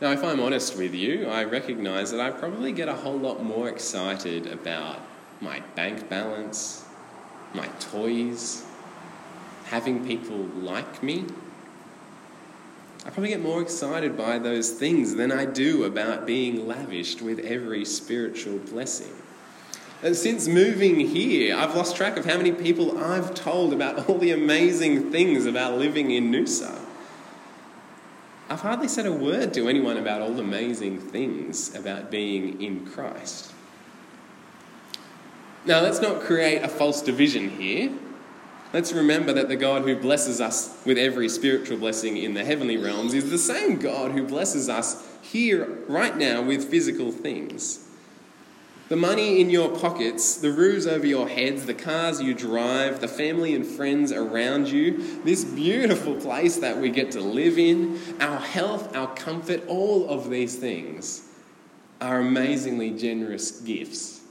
Now, 0.00 0.12
if 0.12 0.24
I'm 0.24 0.40
honest 0.40 0.76
with 0.76 0.94
you, 0.94 1.26
I 1.26 1.44
recognize 1.44 2.10
that 2.10 2.20
I 2.20 2.30
probably 2.30 2.72
get 2.72 2.88
a 2.88 2.94
whole 2.94 3.18
lot 3.18 3.42
more 3.42 3.68
excited 3.68 4.46
about 4.46 5.00
my 5.40 5.60
bank 5.74 6.08
balance, 6.08 6.84
my 7.52 7.66
toys, 7.80 8.64
having 9.66 10.06
people 10.06 10.36
like 10.36 11.02
me, 11.02 11.24
I 13.04 13.10
probably 13.10 13.28
get 13.28 13.42
more 13.42 13.60
excited 13.60 14.16
by 14.16 14.38
those 14.38 14.70
things 14.70 15.14
than 15.14 15.30
I 15.30 15.44
do 15.44 15.84
about 15.84 16.26
being 16.26 16.66
lavished 16.66 17.20
with 17.20 17.38
every 17.40 17.84
spiritual 17.84 18.58
blessing. 18.58 19.12
And 20.02 20.16
since 20.16 20.48
moving 20.48 21.00
here, 21.00 21.56
I've 21.56 21.74
lost 21.74 21.96
track 21.96 22.16
of 22.16 22.24
how 22.24 22.36
many 22.36 22.52
people 22.52 22.98
I've 23.02 23.34
told 23.34 23.72
about 23.72 24.08
all 24.08 24.18
the 24.18 24.30
amazing 24.32 25.10
things 25.10 25.46
about 25.46 25.78
living 25.78 26.10
in 26.10 26.30
Noosa. 26.30 26.78
I've 28.48 28.60
hardly 28.60 28.88
said 28.88 29.06
a 29.06 29.12
word 29.12 29.54
to 29.54 29.68
anyone 29.68 29.96
about 29.96 30.20
all 30.20 30.32
the 30.32 30.42
amazing 30.42 30.98
things 30.98 31.74
about 31.74 32.10
being 32.10 32.60
in 32.60 32.86
Christ. 32.86 33.52
Now, 35.66 35.80
let's 35.80 36.00
not 36.00 36.20
create 36.20 36.62
a 36.62 36.68
false 36.68 37.00
division 37.00 37.48
here. 37.48 37.90
Let's 38.74 38.92
remember 38.92 39.32
that 39.34 39.48
the 39.48 39.54
God 39.54 39.82
who 39.82 39.94
blesses 39.94 40.40
us 40.40 40.76
with 40.84 40.98
every 40.98 41.28
spiritual 41.28 41.78
blessing 41.78 42.16
in 42.16 42.34
the 42.34 42.44
heavenly 42.44 42.76
realms 42.76 43.14
is 43.14 43.30
the 43.30 43.38
same 43.38 43.76
God 43.78 44.10
who 44.10 44.26
blesses 44.26 44.68
us 44.68 45.06
here, 45.22 45.78
right 45.86 46.16
now, 46.16 46.42
with 46.42 46.68
physical 46.68 47.12
things. 47.12 47.88
The 48.88 48.96
money 48.96 49.40
in 49.40 49.48
your 49.48 49.78
pockets, 49.78 50.38
the 50.38 50.50
roofs 50.50 50.86
over 50.86 51.06
your 51.06 51.28
heads, 51.28 51.66
the 51.66 51.74
cars 51.74 52.20
you 52.20 52.34
drive, 52.34 53.00
the 53.00 53.06
family 53.06 53.54
and 53.54 53.64
friends 53.64 54.10
around 54.10 54.68
you, 54.68 55.22
this 55.22 55.44
beautiful 55.44 56.16
place 56.16 56.56
that 56.56 56.78
we 56.78 56.90
get 56.90 57.12
to 57.12 57.20
live 57.20 57.60
in, 57.60 58.00
our 58.20 58.40
health, 58.40 58.96
our 58.96 59.14
comfort, 59.14 59.62
all 59.68 60.08
of 60.08 60.30
these 60.30 60.56
things 60.56 61.28
are 62.00 62.18
amazingly 62.18 62.90
generous 62.90 63.52
gifts 63.60 64.22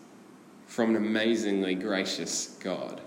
from 0.68 0.90
an 0.90 0.98
amazingly 0.98 1.76
gracious 1.76 2.58
God. 2.62 3.00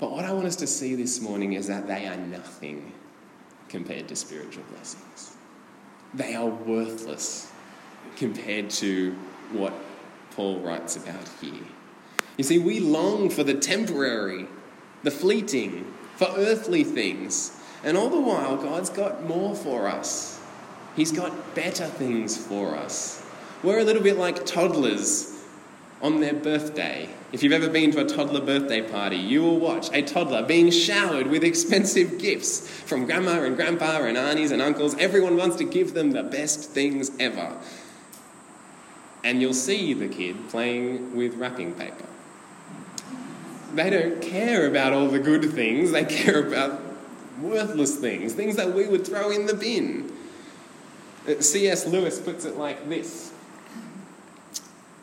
But 0.00 0.12
what 0.12 0.24
I 0.24 0.32
want 0.32 0.46
us 0.46 0.56
to 0.56 0.66
see 0.66 0.94
this 0.94 1.20
morning 1.20 1.52
is 1.52 1.66
that 1.66 1.86
they 1.86 2.06
are 2.06 2.16
nothing 2.16 2.92
compared 3.68 4.08
to 4.08 4.16
spiritual 4.16 4.64
blessings. 4.70 5.36
They 6.14 6.34
are 6.34 6.48
worthless 6.48 7.52
compared 8.16 8.70
to 8.70 9.12
what 9.52 9.74
Paul 10.30 10.60
writes 10.60 10.96
about 10.96 11.28
here. 11.40 11.64
You 12.38 12.44
see, 12.44 12.58
we 12.58 12.80
long 12.80 13.28
for 13.28 13.44
the 13.44 13.54
temporary, 13.54 14.46
the 15.02 15.10
fleeting, 15.10 15.92
for 16.16 16.28
earthly 16.34 16.82
things. 16.82 17.60
And 17.84 17.96
all 17.96 18.08
the 18.08 18.20
while, 18.20 18.56
God's 18.56 18.88
got 18.88 19.26
more 19.26 19.54
for 19.54 19.86
us. 19.86 20.40
He's 20.96 21.12
got 21.12 21.54
better 21.54 21.86
things 21.86 22.36
for 22.36 22.74
us. 22.74 23.22
We're 23.62 23.80
a 23.80 23.84
little 23.84 24.02
bit 24.02 24.16
like 24.16 24.46
toddlers 24.46 25.29
on 26.02 26.20
their 26.20 26.34
birthday. 26.34 27.08
If 27.32 27.42
you've 27.42 27.52
ever 27.52 27.68
been 27.68 27.92
to 27.92 28.00
a 28.00 28.04
toddler 28.04 28.40
birthday 28.40 28.82
party, 28.82 29.16
you 29.16 29.42
will 29.42 29.58
watch 29.58 29.88
a 29.92 30.02
toddler 30.02 30.42
being 30.42 30.70
showered 30.70 31.26
with 31.26 31.44
expensive 31.44 32.18
gifts 32.18 32.66
from 32.68 33.06
grandma 33.06 33.42
and 33.42 33.54
grandpa 33.54 34.02
and 34.04 34.16
aunties 34.16 34.50
and 34.50 34.62
uncles. 34.62 34.96
Everyone 34.96 35.36
wants 35.36 35.56
to 35.56 35.64
give 35.64 35.94
them 35.94 36.12
the 36.12 36.22
best 36.22 36.70
things 36.70 37.10
ever. 37.20 37.56
And 39.22 39.40
you'll 39.40 39.54
see 39.54 39.92
the 39.92 40.08
kid 40.08 40.48
playing 40.48 41.14
with 41.14 41.34
wrapping 41.34 41.74
paper. 41.74 42.06
They 43.74 43.90
don't 43.90 44.20
care 44.20 44.66
about 44.66 44.92
all 44.92 45.08
the 45.08 45.20
good 45.20 45.52
things, 45.52 45.92
they 45.92 46.04
care 46.04 46.44
about 46.44 46.80
worthless 47.40 47.96
things, 47.96 48.32
things 48.32 48.56
that 48.56 48.74
we 48.74 48.86
would 48.88 49.06
throw 49.06 49.30
in 49.30 49.46
the 49.46 49.54
bin. 49.54 50.10
Uh, 51.28 51.40
C.S. 51.40 51.86
Lewis 51.86 52.18
puts 52.18 52.44
it 52.44 52.56
like 52.56 52.88
this 52.88 53.29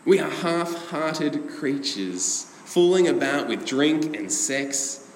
we 0.07 0.21
are 0.21 0.29
half 0.29 0.87
hearted 0.87 1.49
creatures, 1.49 2.45
fooling 2.63 3.09
about 3.09 3.49
with 3.49 3.65
drink 3.65 4.15
and 4.15 4.31
sex. 4.31 5.11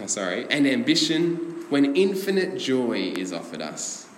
Oh, 0.00 0.06
sorry, 0.06 0.46
and 0.48 0.66
ambition 0.66 1.66
when 1.68 1.94
infinite 1.94 2.56
joy 2.56 3.12
is 3.14 3.34
offered 3.34 3.60
us. 3.60 4.08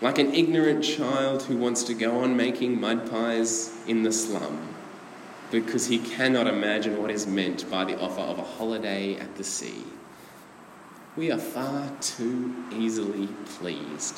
Like 0.00 0.18
an 0.18 0.32
ignorant 0.32 0.82
child 0.82 1.42
who 1.42 1.58
wants 1.58 1.82
to 1.82 1.92
go 1.92 2.20
on 2.20 2.38
making 2.38 2.80
mud 2.80 3.10
pies 3.10 3.70
in 3.86 4.02
the 4.02 4.12
slum 4.12 4.74
because 5.50 5.86
he 5.86 5.98
cannot 5.98 6.46
imagine 6.46 7.02
what 7.02 7.10
is 7.10 7.26
meant 7.26 7.70
by 7.70 7.84
the 7.84 8.00
offer 8.00 8.22
of 8.22 8.38
a 8.38 8.44
holiday 8.44 9.16
at 9.16 9.36
the 9.36 9.44
sea. 9.44 9.84
We 11.18 11.30
are 11.30 11.38
far 11.38 11.92
too 12.00 12.54
easily 12.72 13.28
pleased. 13.44 14.16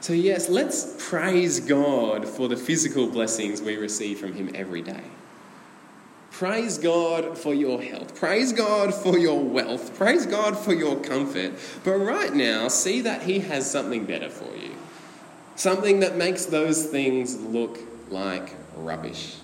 So, 0.00 0.12
yes, 0.12 0.48
let's 0.48 0.94
praise 1.08 1.60
God 1.60 2.28
for 2.28 2.48
the 2.48 2.56
physical 2.56 3.08
blessings 3.08 3.60
we 3.60 3.76
receive 3.76 4.18
from 4.18 4.34
Him 4.34 4.50
every 4.54 4.82
day. 4.82 5.02
Praise 6.30 6.76
God 6.76 7.38
for 7.38 7.54
your 7.54 7.80
health. 7.80 8.14
Praise 8.14 8.52
God 8.52 8.94
for 8.94 9.18
your 9.18 9.42
wealth. 9.42 9.96
Praise 9.96 10.26
God 10.26 10.56
for 10.56 10.74
your 10.74 11.00
comfort. 11.00 11.54
But 11.82 11.96
right 11.96 12.34
now, 12.34 12.68
see 12.68 13.00
that 13.00 13.22
He 13.22 13.38
has 13.40 13.68
something 13.70 14.04
better 14.04 14.28
for 14.28 14.54
you. 14.54 14.74
Something 15.54 16.00
that 16.00 16.16
makes 16.16 16.44
those 16.44 16.84
things 16.84 17.40
look 17.40 17.78
like 18.10 18.54
rubbish. 18.76 19.36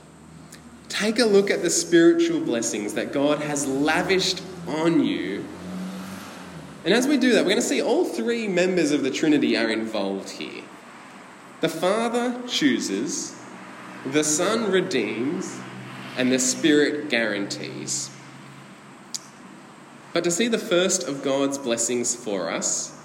Take 0.91 1.19
a 1.19 1.25
look 1.25 1.51
at 1.51 1.63
the 1.63 1.71
spiritual 1.71 2.41
blessings 2.41 2.93
that 2.93 3.15
God 3.15 3.39
has 3.41 3.67
lavished 3.67 4.43
on 4.69 5.03
you. 5.03 5.47
And 6.85 6.93
as 6.93 7.07
we 7.07 7.17
do 7.17 7.33
that, 7.33 7.45
we're 7.45 7.51
going 7.51 7.63
to 7.63 7.63
see 7.63 7.81
all 7.81 8.05
three 8.05 8.49
members 8.49 8.91
of 8.91 9.03
the 9.03 9.11
Trinity 9.11 9.57
are 9.57 9.71
involved 9.71 10.31
here. 10.31 10.65
The 11.61 11.69
Father 11.69 12.41
chooses, 12.49 13.41
the 14.05 14.25
Son 14.25 14.71
redeems, 14.71 15.61
and 16.17 16.33
the 16.33 16.41
Spirit 16.41 17.09
guarantees. 17.09 18.11
But 20.13 20.25
to 20.25 20.31
see 20.31 20.49
the 20.49 20.59
first 20.59 21.05
of 21.05 21.23
God's 21.23 21.57
blessings 21.57 22.17
for 22.17 22.51
us, 22.51 22.99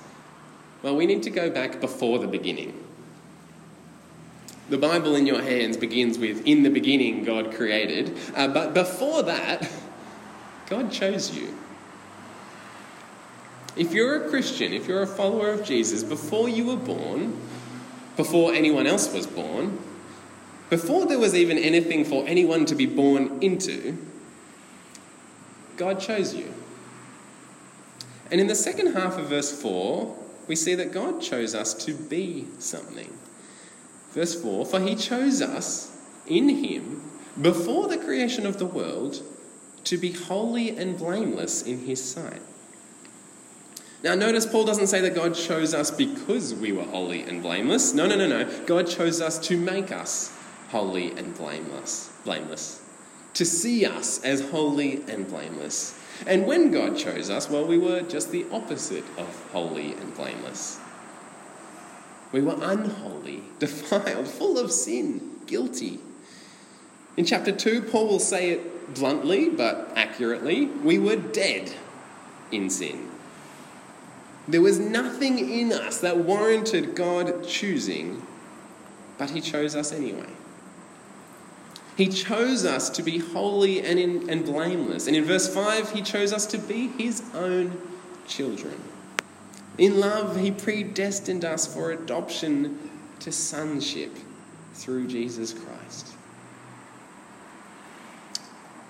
well, 0.81 0.95
we 0.95 1.05
need 1.05 1.23
to 1.23 1.29
go 1.29 1.49
back 1.49 1.79
before 1.79 2.19
the 2.19 2.27
beginning. 2.27 2.83
The 4.69 4.77
Bible 4.77 5.15
in 5.15 5.25
your 5.25 5.41
hands 5.41 5.77
begins 5.77 6.17
with, 6.17 6.45
In 6.45 6.63
the 6.63 6.69
beginning, 6.69 7.23
God 7.23 7.53
created. 7.53 8.17
Uh, 8.35 8.47
but 8.47 8.73
before 8.73 9.23
that, 9.23 9.71
God 10.69 10.91
chose 10.91 11.35
you. 11.35 11.55
If 13.77 13.93
you're 13.93 14.25
a 14.25 14.29
Christian, 14.29 14.73
if 14.73 14.87
you're 14.87 15.03
a 15.03 15.07
follower 15.07 15.51
of 15.51 15.63
Jesus, 15.63 16.03
before 16.03 16.49
you 16.49 16.65
were 16.65 16.75
born, 16.75 17.39
before 18.15 18.53
anyone 18.53 18.87
else 18.87 19.13
was 19.13 19.27
born, 19.27 19.79
before 20.69 21.05
there 21.05 21.19
was 21.19 21.35
even 21.35 21.57
anything 21.57 22.03
for 22.03 22.27
anyone 22.27 22.65
to 22.65 22.75
be 22.75 22.85
born 22.85 23.37
into, 23.41 23.97
God 25.77 25.99
chose 25.99 26.33
you. 26.33 26.53
And 28.31 28.41
in 28.41 28.47
the 28.47 28.55
second 28.55 28.93
half 28.93 29.17
of 29.17 29.27
verse 29.27 29.61
4, 29.61 30.17
we 30.47 30.55
see 30.55 30.75
that 30.75 30.91
God 30.91 31.21
chose 31.21 31.53
us 31.53 31.73
to 31.85 31.93
be 31.93 32.47
something. 32.59 33.15
Verse 34.11 34.41
4 34.41 34.65
For 34.65 34.79
he 34.79 34.95
chose 34.95 35.41
us 35.41 35.95
in 36.25 36.49
him 36.49 37.03
before 37.41 37.87
the 37.87 37.97
creation 37.97 38.45
of 38.45 38.57
the 38.57 38.65
world 38.65 39.21
to 39.83 39.97
be 39.97 40.11
holy 40.11 40.75
and 40.75 40.97
blameless 40.97 41.61
in 41.61 41.85
his 41.85 42.03
sight. 42.03 42.41
Now, 44.03 44.13
notice 44.13 44.45
Paul 44.45 44.65
doesn't 44.65 44.87
say 44.87 45.01
that 45.01 45.15
God 45.15 45.33
chose 45.33 45.73
us 45.73 45.89
because 45.89 46.53
we 46.53 46.71
were 46.71 46.83
holy 46.83 47.23
and 47.23 47.41
blameless. 47.41 47.93
No, 47.93 48.07
no, 48.07 48.15
no, 48.15 48.27
no. 48.27 48.65
God 48.65 48.87
chose 48.87 49.21
us 49.21 49.39
to 49.47 49.57
make 49.57 49.91
us 49.91 50.37
holy 50.69 51.11
and 51.11 51.35
blameless, 51.35 52.11
blameless, 52.23 52.81
to 53.33 53.45
see 53.45 53.85
us 53.85 54.23
as 54.23 54.49
holy 54.49 55.01
and 55.07 55.27
blameless. 55.27 55.99
And 56.27 56.45
when 56.45 56.71
God 56.71 56.97
chose 56.97 57.29
us, 57.29 57.49
well, 57.49 57.65
we 57.65 57.77
were 57.77 58.01
just 58.01 58.31
the 58.31 58.45
opposite 58.51 59.05
of 59.17 59.49
holy 59.51 59.93
and 59.93 60.15
blameless. 60.15 60.79
We 62.31 62.41
were 62.41 62.57
unholy, 62.61 63.43
defiled, 63.59 64.27
full 64.27 64.59
of 64.59 64.71
sin, 64.71 65.39
guilty. 65.47 65.99
In 67.15 67.25
chapter 67.25 67.51
2, 67.51 67.81
Paul 67.83 68.07
will 68.07 68.19
say 68.19 68.51
it 68.51 68.93
bluntly 68.93 69.49
but 69.49 69.91
accurately 69.95 70.65
we 70.65 70.97
were 70.97 71.15
dead 71.15 71.73
in 72.51 72.69
sin. 72.69 73.09
There 74.47 74.61
was 74.61 74.79
nothing 74.79 75.39
in 75.39 75.73
us 75.73 75.99
that 75.99 76.17
warranted 76.17 76.95
God 76.95 77.45
choosing, 77.45 78.25
but 79.17 79.31
He 79.31 79.41
chose 79.41 79.75
us 79.75 79.91
anyway. 79.91 80.29
He 81.97 82.07
chose 82.07 82.63
us 82.63 82.89
to 82.91 83.03
be 83.03 83.17
holy 83.17 83.81
and, 83.81 83.99
in, 83.99 84.29
and 84.29 84.45
blameless. 84.45 85.07
And 85.07 85.15
in 85.15 85.25
verse 85.25 85.53
5, 85.53 85.91
He 85.91 86.01
chose 86.01 86.31
us 86.31 86.45
to 86.47 86.57
be 86.57 86.87
His 86.87 87.23
own 87.33 87.81
children. 88.27 88.79
In 89.77 89.99
love, 89.99 90.37
He 90.37 90.51
predestined 90.51 91.43
us 91.43 91.71
for 91.71 91.91
adoption 91.91 92.91
to 93.19 93.31
sonship 93.31 94.15
through 94.73 95.07
Jesus 95.07 95.53
Christ. 95.53 96.13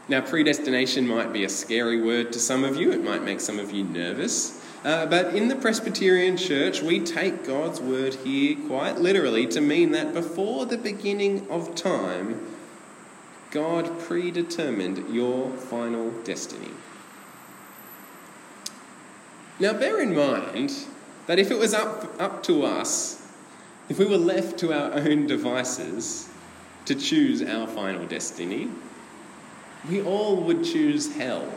Now, 0.10 0.22
predestination 0.22 1.08
might 1.08 1.34
be 1.34 1.44
a 1.44 1.50
scary 1.50 2.02
word 2.02 2.32
to 2.34 2.40
some 2.40 2.64
of 2.64 2.76
you, 2.76 2.92
it 2.92 3.04
might 3.04 3.24
make 3.24 3.40
some 3.40 3.60
of 3.60 3.72
you 3.72 3.84
nervous. 3.84 4.64
Uh, 4.84 5.06
but 5.06 5.36
in 5.36 5.48
the 5.48 5.56
Presbyterian 5.56 6.38
Church, 6.38 6.82
we 6.82 7.00
take 7.00 7.46
God's 7.46 7.82
word 7.82 8.14
here 8.16 8.56
quite 8.68 8.98
literally 8.98 9.48
to 9.48 9.60
mean 9.60 9.92
that 9.92 10.14
before 10.14 10.66
the 10.66 10.78
beginning 10.78 11.48
of 11.50 11.76
time, 11.76 12.46
God 13.52 14.00
predetermined 14.00 15.14
your 15.14 15.50
final 15.52 16.12
destiny. 16.22 16.72
Now, 19.60 19.74
bear 19.74 20.00
in 20.00 20.16
mind 20.16 20.74
that 21.26 21.40
if 21.40 21.50
it 21.50 21.58
was 21.58 21.74
up, 21.74 22.22
up 22.22 22.44
to 22.44 22.64
us, 22.64 23.28
if 23.90 23.98
we 23.98 24.06
were 24.06 24.18
left 24.18 24.60
to 24.60 24.74
our 24.74 24.94
own 24.94 25.26
devices 25.26 26.30
to 26.86 26.94
choose 26.94 27.42
our 27.42 27.68
final 27.68 28.06
destiny, 28.06 28.70
we 29.90 30.02
all 30.02 30.38
would 30.44 30.64
choose 30.64 31.16
hell. 31.16 31.52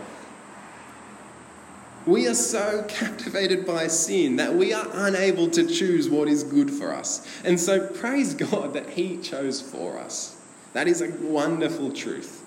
We 2.07 2.27
are 2.27 2.35
so 2.35 2.85
captivated 2.89 3.67
by 3.67 3.89
sin 3.89 4.37
that 4.37 4.55
we 4.55 4.73
are 4.73 4.89
unable 4.93 5.51
to 5.51 5.67
choose 5.67 6.09
what 6.09 6.29
is 6.29 6.43
good 6.43 6.71
for 6.71 6.93
us. 6.95 7.27
And 7.45 7.59
so, 7.59 7.87
praise 7.87 8.35
God 8.35 8.75
that 8.75 8.91
He 8.91 9.19
chose 9.19 9.61
for 9.61 9.99
us. 9.99 10.37
That 10.73 10.89
is 10.89 11.03
a 11.03 11.11
wonderful 11.11 11.93
truth. 11.93 12.45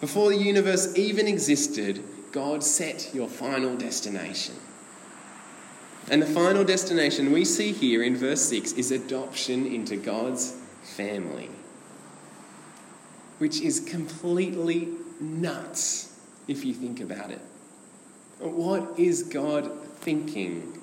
Before 0.00 0.30
the 0.30 0.36
universe 0.36 0.96
even 0.96 1.26
existed, 1.26 2.02
God 2.32 2.62
set 2.64 3.14
your 3.14 3.28
final 3.28 3.76
destination. 3.76 4.56
And 6.10 6.20
the 6.20 6.26
final 6.26 6.64
destination 6.64 7.32
we 7.32 7.44
see 7.44 7.72
here 7.72 8.02
in 8.02 8.16
verse 8.16 8.42
6 8.42 8.72
is 8.72 8.90
adoption 8.90 9.66
into 9.66 9.96
God's 9.96 10.56
family, 10.82 11.48
which 13.38 13.60
is 13.60 13.80
completely 13.80 14.88
nuts 15.20 16.18
if 16.48 16.64
you 16.64 16.74
think 16.74 17.00
about 17.00 17.30
it. 17.30 17.40
What 18.42 18.98
is 18.98 19.22
God 19.22 19.70
thinking? 19.96 20.80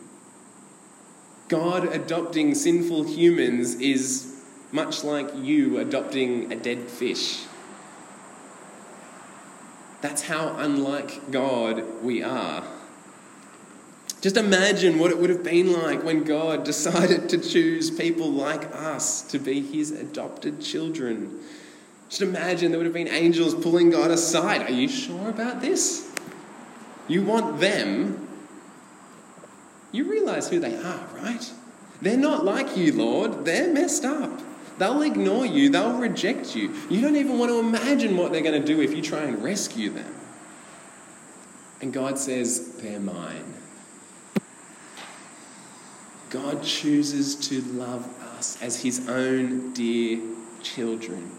God 1.50 1.94
adopting 1.94 2.56
sinful 2.56 3.04
humans 3.04 3.76
is 3.76 4.42
much 4.72 5.04
like 5.04 5.30
you 5.36 5.78
adopting 5.80 6.52
a 6.54 6.56
dead 6.56 6.90
fish. 6.90 7.44
That's 10.02 10.22
how 10.24 10.56
unlike 10.58 11.32
God 11.32 11.84
we 12.02 12.24
are. 12.24 12.64
Just 14.22 14.38
imagine 14.38 15.00
what 15.00 15.12
it 15.12 15.18
would 15.18 15.30
have 15.30 15.44
been 15.44 15.74
like 15.74 16.04
when 16.04 16.24
God 16.24 16.64
decided 16.64 17.30
to 17.30 17.38
choose 17.38 17.90
people 17.90 18.32
like 18.32 18.74
us 18.74 19.22
to 19.24 19.40
be 19.40 19.62
his 19.62 19.92
adopted 19.92 20.62
children. 20.62 21.40
Just 22.10 22.22
imagine 22.22 22.72
there 22.72 22.80
would 22.80 22.86
have 22.86 22.94
been 22.94 23.08
angels 23.08 23.54
pulling 23.54 23.90
God 23.90 24.12
aside. 24.12 24.62
Are 24.62 24.72
you 24.72 24.88
sure 24.88 25.30
about 25.30 25.62
this? 25.62 26.09
You 27.10 27.24
want 27.24 27.60
them. 27.60 28.28
You 29.92 30.10
realize 30.10 30.48
who 30.48 30.60
they 30.60 30.76
are, 30.76 31.08
right? 31.16 31.52
They're 32.02 32.16
not 32.16 32.46
like 32.46 32.78
you, 32.78 32.94
Lord. 32.94 33.44
They're 33.44 33.74
messed 33.74 34.06
up. 34.06 34.42
They'll 34.78 35.02
ignore 35.02 35.46
you, 35.46 35.70
they'll 35.70 35.98
reject 35.98 36.56
you. 36.56 36.74
You 36.90 37.02
don't 37.02 37.18
even 37.18 37.38
want 37.38 37.52
to 37.52 37.60
imagine 37.60 38.16
what 38.16 38.32
they're 38.32 38.42
going 38.42 38.62
to 38.62 38.66
do 38.66 38.82
if 38.82 38.96
you 38.96 39.02
try 39.02 39.24
and 39.24 39.44
rescue 39.44 39.90
them. 39.90 40.16
And 41.82 41.92
God 41.92 42.18
says, 42.18 42.76
They're 42.78 43.00
mine. 43.00 43.56
God 46.30 46.64
chooses 46.64 47.36
to 47.50 47.62
love 47.62 48.08
us 48.38 48.62
as 48.62 48.82
his 48.82 49.10
own 49.10 49.74
dear 49.74 50.22
children. 50.62 51.30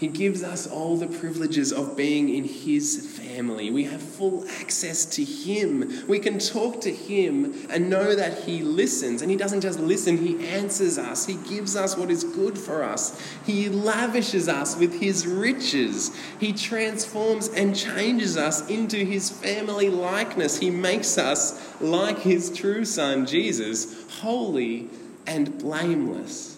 He 0.00 0.08
gives 0.08 0.42
us 0.42 0.66
all 0.66 0.96
the 0.96 1.06
privileges 1.06 1.74
of 1.74 1.94
being 1.94 2.34
in 2.34 2.44
His 2.44 3.06
family. 3.18 3.70
We 3.70 3.84
have 3.84 4.00
full 4.00 4.48
access 4.48 5.04
to 5.04 5.22
Him. 5.22 6.06
We 6.08 6.18
can 6.18 6.38
talk 6.38 6.80
to 6.80 6.90
Him 6.90 7.54
and 7.68 7.90
know 7.90 8.14
that 8.14 8.44
He 8.44 8.62
listens. 8.62 9.20
And 9.20 9.30
He 9.30 9.36
doesn't 9.36 9.60
just 9.60 9.78
listen, 9.78 10.16
He 10.16 10.48
answers 10.48 10.96
us. 10.96 11.26
He 11.26 11.34
gives 11.34 11.76
us 11.76 11.98
what 11.98 12.10
is 12.10 12.24
good 12.24 12.56
for 12.56 12.82
us. 12.82 13.20
He 13.44 13.68
lavishes 13.68 14.48
us 14.48 14.74
with 14.74 14.98
His 14.98 15.26
riches. 15.26 16.16
He 16.38 16.54
transforms 16.54 17.48
and 17.48 17.76
changes 17.76 18.38
us 18.38 18.66
into 18.70 19.04
His 19.04 19.28
family 19.28 19.90
likeness. 19.90 20.58
He 20.58 20.70
makes 20.70 21.18
us 21.18 21.78
like 21.78 22.20
His 22.20 22.48
true 22.48 22.86
Son, 22.86 23.26
Jesus, 23.26 24.10
holy 24.20 24.88
and 25.26 25.58
blameless. 25.58 26.56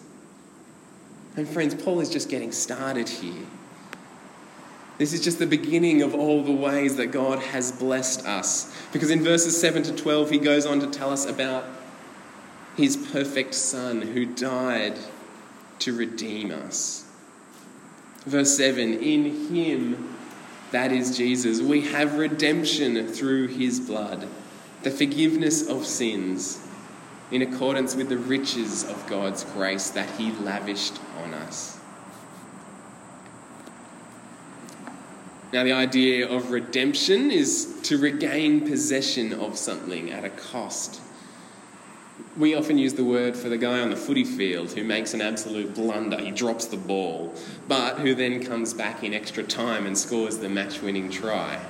And 1.36 1.48
friends, 1.48 1.74
Paul 1.74 2.00
is 2.00 2.10
just 2.10 2.28
getting 2.28 2.52
started 2.52 3.08
here. 3.08 3.46
This 4.98 5.12
is 5.12 5.22
just 5.22 5.38
the 5.38 5.46
beginning 5.46 6.02
of 6.02 6.14
all 6.14 6.42
the 6.42 6.52
ways 6.52 6.96
that 6.96 7.08
God 7.08 7.38
has 7.40 7.72
blessed 7.72 8.26
us. 8.26 8.76
Because 8.92 9.10
in 9.10 9.24
verses 9.24 9.58
7 9.58 9.82
to 9.84 9.96
12, 9.96 10.30
he 10.30 10.38
goes 10.38 10.66
on 10.66 10.80
to 10.80 10.86
tell 10.86 11.10
us 11.10 11.26
about 11.26 11.64
his 12.76 12.96
perfect 12.96 13.54
Son 13.54 14.02
who 14.02 14.26
died 14.26 14.98
to 15.80 15.96
redeem 15.96 16.50
us. 16.50 17.04
Verse 18.24 18.56
7 18.56 19.00
In 19.00 19.48
him 19.48 20.16
That 20.70 20.92
is 20.92 21.16
Jesus. 21.16 21.60
We 21.60 21.80
have 21.92 22.18
redemption 22.18 23.08
through 23.08 23.48
his 23.48 23.80
blood, 23.80 24.28
the 24.82 24.90
forgiveness 24.90 25.66
of 25.68 25.86
sins, 25.86 26.66
in 27.32 27.42
accordance 27.42 27.96
with 27.96 28.08
the 28.08 28.18
riches 28.18 28.84
of 28.84 29.06
God's 29.08 29.42
grace 29.44 29.90
that 29.90 30.08
he 30.10 30.30
lavished 30.32 31.00
on 31.24 31.34
us. 31.34 31.78
Now, 35.52 35.64
the 35.64 35.72
idea 35.72 36.28
of 36.28 36.50
redemption 36.50 37.30
is 37.30 37.78
to 37.84 37.98
regain 37.98 38.66
possession 38.66 39.34
of 39.34 39.58
something 39.58 40.10
at 40.10 40.24
a 40.24 40.30
cost. 40.30 41.00
We 42.38 42.54
often 42.54 42.78
use 42.78 42.94
the 42.94 43.04
word 43.04 43.36
for 43.36 43.50
the 43.50 43.58
guy 43.58 43.80
on 43.80 43.90
the 43.90 43.96
footy 43.96 44.24
field 44.24 44.72
who 44.72 44.84
makes 44.84 45.12
an 45.12 45.20
absolute 45.20 45.74
blunder. 45.74 46.18
He 46.18 46.30
drops 46.30 46.66
the 46.66 46.78
ball, 46.78 47.34
but 47.68 47.98
who 47.98 48.14
then 48.14 48.42
comes 48.42 48.72
back 48.72 49.04
in 49.04 49.12
extra 49.12 49.42
time 49.42 49.84
and 49.84 49.96
scores 49.96 50.38
the 50.38 50.48
match 50.48 50.80
winning 50.80 51.10
try. 51.10 51.62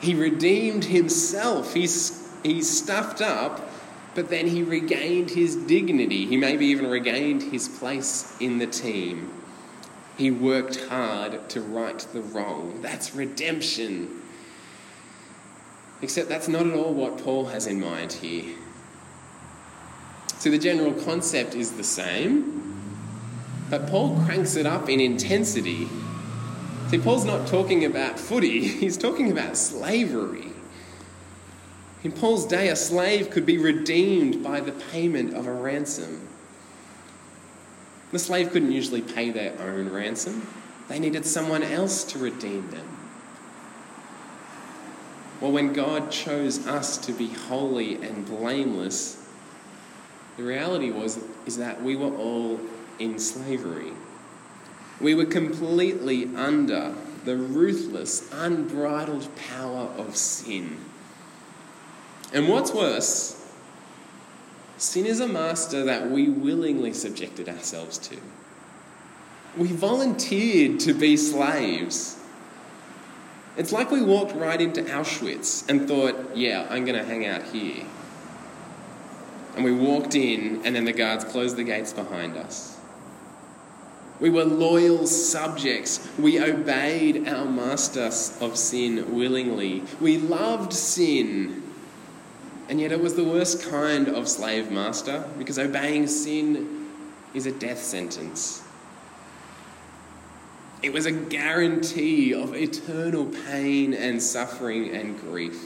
He 0.00 0.14
redeemed 0.14 0.86
himself. 0.86 1.74
He's, 1.74 2.28
he 2.42 2.62
stuffed 2.62 3.20
up, 3.20 3.69
but 4.14 4.28
then 4.28 4.46
he 4.46 4.62
regained 4.62 5.30
his 5.30 5.56
dignity. 5.56 6.26
He 6.26 6.36
maybe 6.36 6.66
even 6.66 6.86
regained 6.86 7.42
his 7.44 7.68
place 7.68 8.36
in 8.40 8.58
the 8.58 8.66
team. 8.66 9.32
He 10.16 10.30
worked 10.30 10.84
hard 10.86 11.48
to 11.50 11.60
right 11.60 11.98
the 12.12 12.20
wrong. 12.20 12.82
That's 12.82 13.14
redemption. 13.14 14.20
Except 16.02 16.28
that's 16.28 16.48
not 16.48 16.66
at 16.66 16.74
all 16.74 16.92
what 16.92 17.18
Paul 17.18 17.46
has 17.46 17.66
in 17.66 17.80
mind 17.80 18.12
here. 18.14 18.54
So 20.38 20.50
the 20.50 20.58
general 20.58 20.92
concept 20.92 21.54
is 21.54 21.72
the 21.72 21.84
same, 21.84 22.80
but 23.68 23.86
Paul 23.86 24.18
cranks 24.24 24.56
it 24.56 24.66
up 24.66 24.88
in 24.88 24.98
intensity. 24.98 25.86
See, 26.88 26.98
Paul's 26.98 27.24
not 27.24 27.46
talking 27.46 27.84
about 27.84 28.18
footy, 28.18 28.66
he's 28.80 28.96
talking 28.96 29.30
about 29.30 29.56
slavery. 29.56 30.49
In 32.02 32.12
Paul's 32.12 32.46
day, 32.46 32.68
a 32.68 32.76
slave 32.76 33.30
could 33.30 33.44
be 33.44 33.58
redeemed 33.58 34.42
by 34.42 34.60
the 34.60 34.72
payment 34.72 35.34
of 35.34 35.46
a 35.46 35.52
ransom. 35.52 36.26
The 38.10 38.18
slave 38.18 38.50
couldn't 38.50 38.72
usually 38.72 39.02
pay 39.02 39.30
their 39.30 39.60
own 39.60 39.90
ransom, 39.90 40.46
they 40.88 40.98
needed 40.98 41.24
someone 41.24 41.62
else 41.62 42.02
to 42.04 42.18
redeem 42.18 42.70
them. 42.70 42.98
Well, 45.40 45.52
when 45.52 45.72
God 45.72 46.10
chose 46.10 46.66
us 46.66 46.98
to 46.98 47.12
be 47.12 47.28
holy 47.28 47.94
and 47.94 48.26
blameless, 48.26 49.24
the 50.36 50.42
reality 50.42 50.90
was 50.90 51.22
is 51.46 51.58
that 51.58 51.82
we 51.82 51.96
were 51.96 52.14
all 52.16 52.60
in 52.98 53.18
slavery. 53.18 53.92
We 55.00 55.14
were 55.14 55.26
completely 55.26 56.24
under 56.34 56.94
the 57.24 57.36
ruthless, 57.36 58.28
unbridled 58.32 59.28
power 59.36 59.88
of 59.96 60.16
sin. 60.16 60.76
And 62.32 62.48
what's 62.48 62.72
worse, 62.72 63.40
Sin 64.80 65.04
is 65.04 65.20
a 65.20 65.28
master 65.28 65.84
that 65.84 66.10
we 66.10 66.30
willingly 66.30 66.94
subjected 66.94 67.50
ourselves 67.50 67.98
to. 67.98 68.16
We 69.54 69.66
volunteered 69.66 70.80
to 70.80 70.94
be 70.94 71.18
slaves. 71.18 72.18
It's 73.58 73.72
like 73.72 73.90
we 73.90 74.00
walked 74.00 74.34
right 74.34 74.58
into 74.58 74.80
Auschwitz 74.80 75.68
and 75.68 75.86
thought, 75.86 76.34
yeah, 76.34 76.66
I'm 76.70 76.86
going 76.86 76.98
to 76.98 77.04
hang 77.04 77.26
out 77.26 77.42
here. 77.42 77.84
And 79.54 79.62
we 79.62 79.72
walked 79.72 80.14
in, 80.14 80.62
and 80.64 80.74
then 80.74 80.86
the 80.86 80.94
guards 80.94 81.24
closed 81.24 81.56
the 81.56 81.64
gates 81.64 81.92
behind 81.92 82.38
us. 82.38 82.78
We 84.18 84.30
were 84.30 84.44
loyal 84.44 85.06
subjects. 85.06 86.08
We 86.18 86.42
obeyed 86.42 87.28
our 87.28 87.44
master 87.44 88.06
of 88.40 88.56
sin 88.56 89.14
willingly. 89.14 89.82
We 90.00 90.16
loved 90.16 90.72
sin 90.72 91.69
and 92.70 92.80
yet 92.80 92.92
it 92.92 93.00
was 93.00 93.16
the 93.16 93.24
worst 93.24 93.68
kind 93.68 94.06
of 94.06 94.28
slave 94.28 94.70
master 94.70 95.28
because 95.38 95.58
obeying 95.58 96.06
sin 96.06 96.88
is 97.34 97.44
a 97.44 97.50
death 97.50 97.82
sentence. 97.82 98.62
It 100.80 100.92
was 100.92 101.04
a 101.04 101.10
guarantee 101.10 102.32
of 102.32 102.54
eternal 102.54 103.26
pain 103.26 103.92
and 103.92 104.22
suffering 104.22 104.94
and 104.94 105.20
grief. 105.20 105.60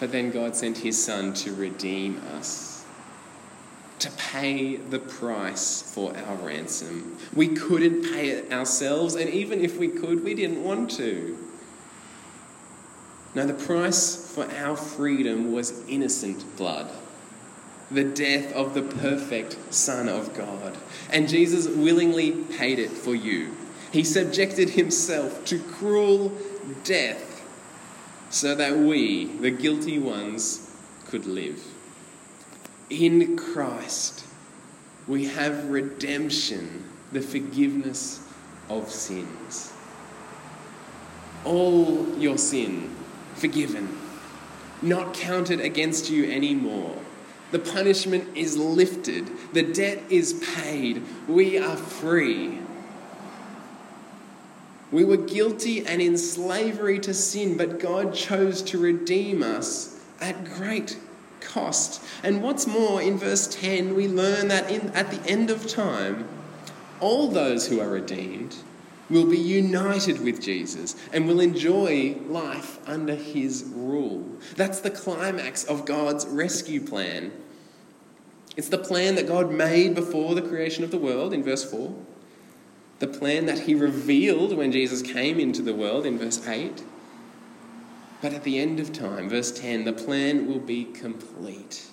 But 0.00 0.10
then 0.10 0.30
God 0.30 0.56
sent 0.56 0.78
his 0.78 1.04
Son 1.04 1.34
to 1.34 1.54
redeem 1.54 2.22
us, 2.38 2.86
to 3.98 4.10
pay 4.12 4.76
the 4.76 5.00
price 5.00 5.82
for 5.82 6.16
our 6.16 6.36
ransom. 6.36 7.18
We 7.34 7.48
couldn't 7.48 8.04
pay 8.04 8.30
it 8.30 8.52
ourselves, 8.54 9.16
and 9.16 9.28
even 9.28 9.60
if 9.60 9.76
we 9.76 9.88
could, 9.88 10.24
we 10.24 10.32
didn't 10.32 10.64
want 10.64 10.90
to. 10.92 11.47
No, 13.34 13.46
the 13.46 13.54
price 13.54 14.32
for 14.34 14.50
our 14.52 14.76
freedom 14.76 15.52
was 15.52 15.86
innocent 15.88 16.56
blood. 16.56 16.90
The 17.90 18.04
death 18.04 18.52
of 18.52 18.74
the 18.74 18.82
perfect 18.82 19.72
Son 19.72 20.08
of 20.08 20.34
God. 20.34 20.76
And 21.10 21.28
Jesus 21.28 21.68
willingly 21.68 22.32
paid 22.32 22.78
it 22.78 22.90
for 22.90 23.14
you. 23.14 23.56
He 23.92 24.04
subjected 24.04 24.70
himself 24.70 25.44
to 25.46 25.58
cruel 25.58 26.32
death 26.84 27.46
so 28.30 28.54
that 28.54 28.76
we, 28.76 29.24
the 29.24 29.50
guilty 29.50 29.98
ones, 29.98 30.70
could 31.06 31.24
live. 31.24 31.62
In 32.90 33.36
Christ, 33.36 34.24
we 35.06 35.26
have 35.26 35.70
redemption, 35.70 36.84
the 37.12 37.22
forgiveness 37.22 38.20
of 38.68 38.90
sins. 38.90 39.72
All 41.44 42.06
your 42.18 42.36
sin 42.36 42.94
forgiven, 43.38 43.98
not 44.82 45.14
counted 45.14 45.60
against 45.60 46.10
you 46.10 46.30
anymore. 46.30 46.96
The 47.50 47.58
punishment 47.58 48.36
is 48.36 48.56
lifted, 48.58 49.30
the 49.52 49.62
debt 49.62 50.02
is 50.10 50.34
paid, 50.54 51.02
we 51.26 51.58
are 51.58 51.76
free. 51.76 52.58
We 54.90 55.04
were 55.04 55.16
guilty 55.18 55.86
and 55.86 56.00
in 56.00 56.16
slavery 56.16 56.98
to 57.00 57.12
sin, 57.12 57.56
but 57.56 57.78
God 57.78 58.14
chose 58.14 58.62
to 58.62 58.78
redeem 58.78 59.42
us 59.42 60.02
at 60.20 60.44
great 60.44 60.98
cost. 61.40 62.02
And 62.22 62.42
what's 62.42 62.66
more, 62.66 63.00
in 63.00 63.18
verse 63.18 63.46
10, 63.46 63.94
we 63.94 64.08
learn 64.08 64.48
that 64.48 64.70
in, 64.70 64.88
at 64.90 65.10
the 65.10 65.30
end 65.30 65.50
of 65.50 65.66
time, 65.66 66.26
all 67.00 67.28
those 67.28 67.68
who 67.68 67.80
are 67.80 67.88
redeemed 67.88 68.56
will 69.10 69.26
be 69.26 69.38
united 69.38 70.20
with 70.20 70.40
Jesus 70.40 70.94
and 71.12 71.26
will 71.26 71.40
enjoy 71.40 72.16
life 72.28 72.78
under 72.86 73.14
his 73.14 73.64
rule. 73.74 74.26
That's 74.56 74.80
the 74.80 74.90
climax 74.90 75.64
of 75.64 75.84
God's 75.84 76.26
rescue 76.26 76.80
plan. 76.80 77.32
It's 78.56 78.68
the 78.68 78.78
plan 78.78 79.14
that 79.14 79.28
God 79.28 79.52
made 79.52 79.94
before 79.94 80.34
the 80.34 80.42
creation 80.42 80.84
of 80.84 80.90
the 80.90 80.98
world 80.98 81.32
in 81.32 81.42
verse 81.42 81.68
4, 81.70 81.94
the 82.98 83.06
plan 83.06 83.46
that 83.46 83.60
he 83.60 83.74
revealed 83.74 84.56
when 84.56 84.72
Jesus 84.72 85.00
came 85.00 85.38
into 85.38 85.62
the 85.62 85.74
world 85.74 86.04
in 86.04 86.18
verse 86.18 86.46
8. 86.46 86.82
But 88.20 88.32
at 88.32 88.42
the 88.42 88.58
end 88.58 88.80
of 88.80 88.92
time, 88.92 89.28
verse 89.28 89.52
10, 89.52 89.84
the 89.84 89.92
plan 89.92 90.48
will 90.48 90.58
be 90.58 90.84
complete 90.84 91.86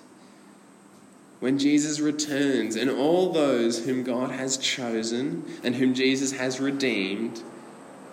when 1.39 1.59
Jesus 1.59 1.99
returns 1.99 2.75
and 2.75 2.89
all 2.89 3.31
those 3.31 3.85
whom 3.85 4.03
God 4.03 4.31
has 4.31 4.57
chosen 4.57 5.43
and 5.63 5.75
whom 5.75 5.93
Jesus 5.93 6.31
has 6.33 6.59
redeemed 6.59 7.41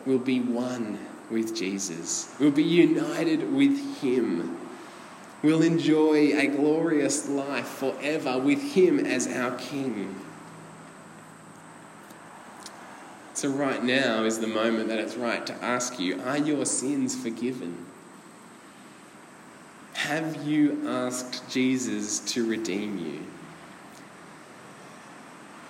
will 0.05 0.19
be 0.19 0.41
one 0.41 0.99
with 1.31 1.57
Jesus, 1.57 2.35
will 2.39 2.51
be 2.51 2.63
united 2.63 3.53
with 3.53 4.01
Him. 4.01 4.59
We'll 5.43 5.63
enjoy 5.63 6.39
a 6.39 6.47
glorious 6.47 7.29
life 7.29 7.67
forever 7.67 8.39
with 8.39 8.75
Him 8.75 9.01
as 9.01 9.27
our 9.27 9.57
King. 9.57 10.15
So, 13.35 13.49
right 13.49 13.83
now 13.83 14.25
is 14.25 14.39
the 14.39 14.47
moment 14.47 14.89
that 14.89 14.99
it's 14.99 15.17
right 15.17 15.45
to 15.47 15.55
ask 15.65 15.99
you 15.99 16.21
are 16.23 16.39
your 16.39 16.67
sins 16.67 17.21
forgiven? 17.21 17.87
Have 20.13 20.47
you 20.47 20.87
asked 20.87 21.49
Jesus 21.49 22.19
to 22.35 22.47
redeem 22.47 22.99
you? 22.99 23.27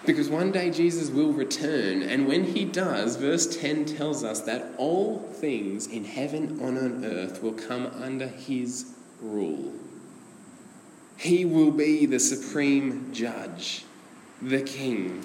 Because 0.04 0.28
one 0.28 0.50
day 0.50 0.68
Jesus 0.68 1.10
will 1.10 1.32
return, 1.32 2.02
and 2.02 2.26
when 2.26 2.42
he 2.42 2.64
does, 2.64 3.14
verse 3.14 3.56
10 3.60 3.84
tells 3.84 4.24
us 4.24 4.40
that 4.40 4.74
all 4.78 5.20
things 5.20 5.86
in 5.86 6.04
heaven 6.04 6.58
and 6.60 6.76
on 6.76 7.04
earth 7.04 7.40
will 7.40 7.52
come 7.52 7.86
under 7.86 8.26
his 8.26 8.92
rule. 9.20 9.74
He 11.16 11.44
will 11.44 11.70
be 11.70 12.04
the 12.06 12.18
supreme 12.18 13.14
judge, 13.14 13.84
the 14.42 14.62
king. 14.62 15.24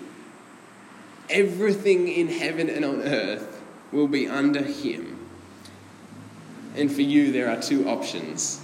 Everything 1.27 2.07
in 2.07 2.27
heaven 2.27 2.69
and 2.69 2.85
on 2.85 3.01
earth 3.01 3.63
will 3.91 4.07
be 4.07 4.27
under 4.27 4.61
him. 4.61 5.27
And 6.75 6.91
for 6.91 7.01
you, 7.01 7.31
there 7.31 7.49
are 7.49 7.59
two 7.59 7.89
options 7.89 8.61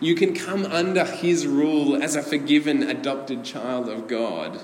you 0.00 0.14
can 0.14 0.34
come 0.34 0.64
under 0.66 1.04
his 1.04 1.46
rule 1.46 2.02
as 2.02 2.16
a 2.16 2.22
forgiven, 2.22 2.82
adopted 2.82 3.44
child 3.44 3.88
of 3.88 4.08
God, 4.08 4.60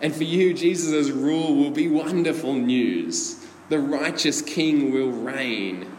And 0.00 0.14
for 0.14 0.24
you, 0.24 0.54
Jesus' 0.54 1.10
rule 1.10 1.54
will 1.56 1.70
be 1.70 1.88
wonderful 1.88 2.54
news. 2.54 3.44
The 3.68 3.78
righteous 3.78 4.42
king 4.42 4.92
will 4.92 5.10
reign. 5.10 5.90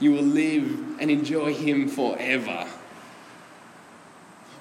You 0.00 0.12
will 0.12 0.22
live 0.22 1.00
and 1.00 1.10
enjoy 1.10 1.52
him 1.54 1.88
forever. 1.88 2.66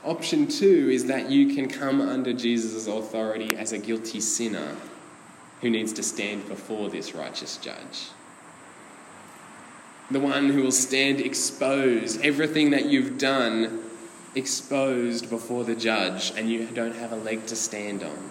Option 0.03 0.47
two 0.47 0.89
is 0.89 1.05
that 1.05 1.29
you 1.29 1.53
can 1.53 1.67
come 1.69 2.01
under 2.01 2.33
Jesus' 2.33 2.87
authority 2.87 3.55
as 3.55 3.71
a 3.71 3.77
guilty 3.77 4.19
sinner 4.19 4.75
who 5.61 5.69
needs 5.69 5.93
to 5.93 6.03
stand 6.03 6.47
before 6.47 6.89
this 6.89 7.15
righteous 7.15 7.57
judge. 7.57 8.09
The 10.09 10.19
one 10.19 10.49
who 10.49 10.63
will 10.63 10.71
stand 10.71 11.19
exposed, 11.19 12.21
everything 12.21 12.71
that 12.71 12.85
you've 12.85 13.17
done 13.17 13.83
exposed 14.35 15.29
before 15.29 15.63
the 15.63 15.75
judge, 15.75 16.31
and 16.37 16.49
you 16.49 16.65
don't 16.65 16.95
have 16.95 17.11
a 17.11 17.17
leg 17.17 17.45
to 17.47 17.55
stand 17.55 18.03
on. 18.03 18.29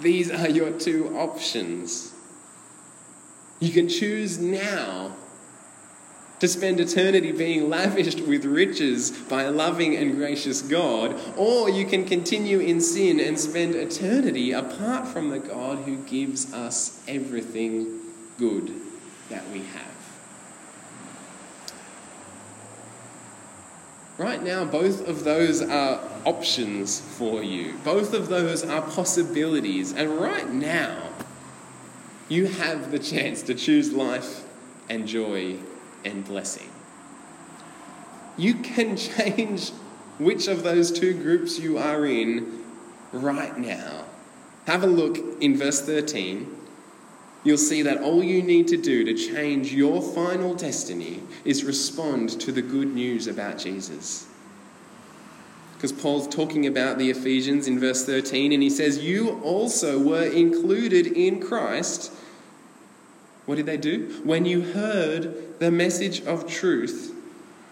These 0.00 0.30
are 0.30 0.48
your 0.48 0.70
two 0.70 1.16
options. 1.16 2.12
You 3.60 3.72
can 3.72 3.88
choose 3.88 4.38
now 4.38 5.16
to 6.40 6.46
spend 6.46 6.78
eternity 6.78 7.32
being 7.32 7.68
lavished 7.68 8.20
with 8.20 8.44
riches 8.44 9.10
by 9.10 9.42
a 9.42 9.50
loving 9.50 9.96
and 9.96 10.14
gracious 10.14 10.62
God, 10.62 11.20
or 11.36 11.68
you 11.68 11.84
can 11.84 12.04
continue 12.04 12.60
in 12.60 12.80
sin 12.80 13.18
and 13.18 13.38
spend 13.38 13.74
eternity 13.74 14.52
apart 14.52 15.08
from 15.08 15.30
the 15.30 15.40
God 15.40 15.78
who 15.78 15.96
gives 16.04 16.52
us 16.52 17.02
everything 17.08 18.00
good 18.38 18.72
that 19.30 19.48
we 19.50 19.58
have. 19.58 19.97
Right 24.18 24.42
now, 24.42 24.64
both 24.64 25.06
of 25.06 25.22
those 25.22 25.62
are 25.62 26.00
options 26.24 27.00
for 27.00 27.40
you. 27.40 27.78
Both 27.84 28.14
of 28.14 28.28
those 28.28 28.64
are 28.64 28.82
possibilities. 28.82 29.92
And 29.92 30.20
right 30.20 30.50
now, 30.50 31.10
you 32.28 32.46
have 32.46 32.90
the 32.90 32.98
chance 32.98 33.42
to 33.42 33.54
choose 33.54 33.92
life 33.92 34.44
and 34.90 35.06
joy 35.06 35.58
and 36.04 36.24
blessing. 36.24 36.68
You 38.36 38.54
can 38.54 38.96
change 38.96 39.70
which 40.18 40.48
of 40.48 40.64
those 40.64 40.90
two 40.90 41.14
groups 41.14 41.60
you 41.60 41.78
are 41.78 42.04
in 42.04 42.64
right 43.12 43.56
now. 43.56 44.04
Have 44.66 44.82
a 44.82 44.88
look 44.88 45.16
in 45.40 45.56
verse 45.56 45.80
13 45.80 46.57
you'll 47.44 47.58
see 47.58 47.82
that 47.82 48.00
all 48.02 48.22
you 48.22 48.42
need 48.42 48.68
to 48.68 48.76
do 48.76 49.04
to 49.04 49.14
change 49.14 49.72
your 49.72 50.02
final 50.02 50.54
destiny 50.54 51.22
is 51.44 51.64
respond 51.64 52.40
to 52.40 52.52
the 52.52 52.62
good 52.62 52.94
news 52.94 53.26
about 53.26 53.58
Jesus. 53.58 54.26
Because 55.74 55.92
Paul's 55.92 56.26
talking 56.26 56.66
about 56.66 56.98
the 56.98 57.08
Ephesians 57.08 57.68
in 57.68 57.78
verse 57.78 58.04
13, 58.04 58.52
and 58.52 58.60
he 58.60 58.68
says, 58.68 58.98
You 58.98 59.40
also 59.44 59.96
were 59.98 60.24
included 60.24 61.06
in 61.06 61.40
Christ. 61.40 62.12
What 63.46 63.54
did 63.54 63.66
they 63.66 63.76
do? 63.76 64.20
When 64.24 64.44
you 64.44 64.60
heard 64.60 65.60
the 65.60 65.70
message 65.70 66.22
of 66.24 66.48
truth, 66.48 67.14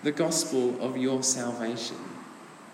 the 0.04 0.12
gospel 0.12 0.80
of 0.80 0.96
your 0.96 1.24
salvation. 1.24 1.96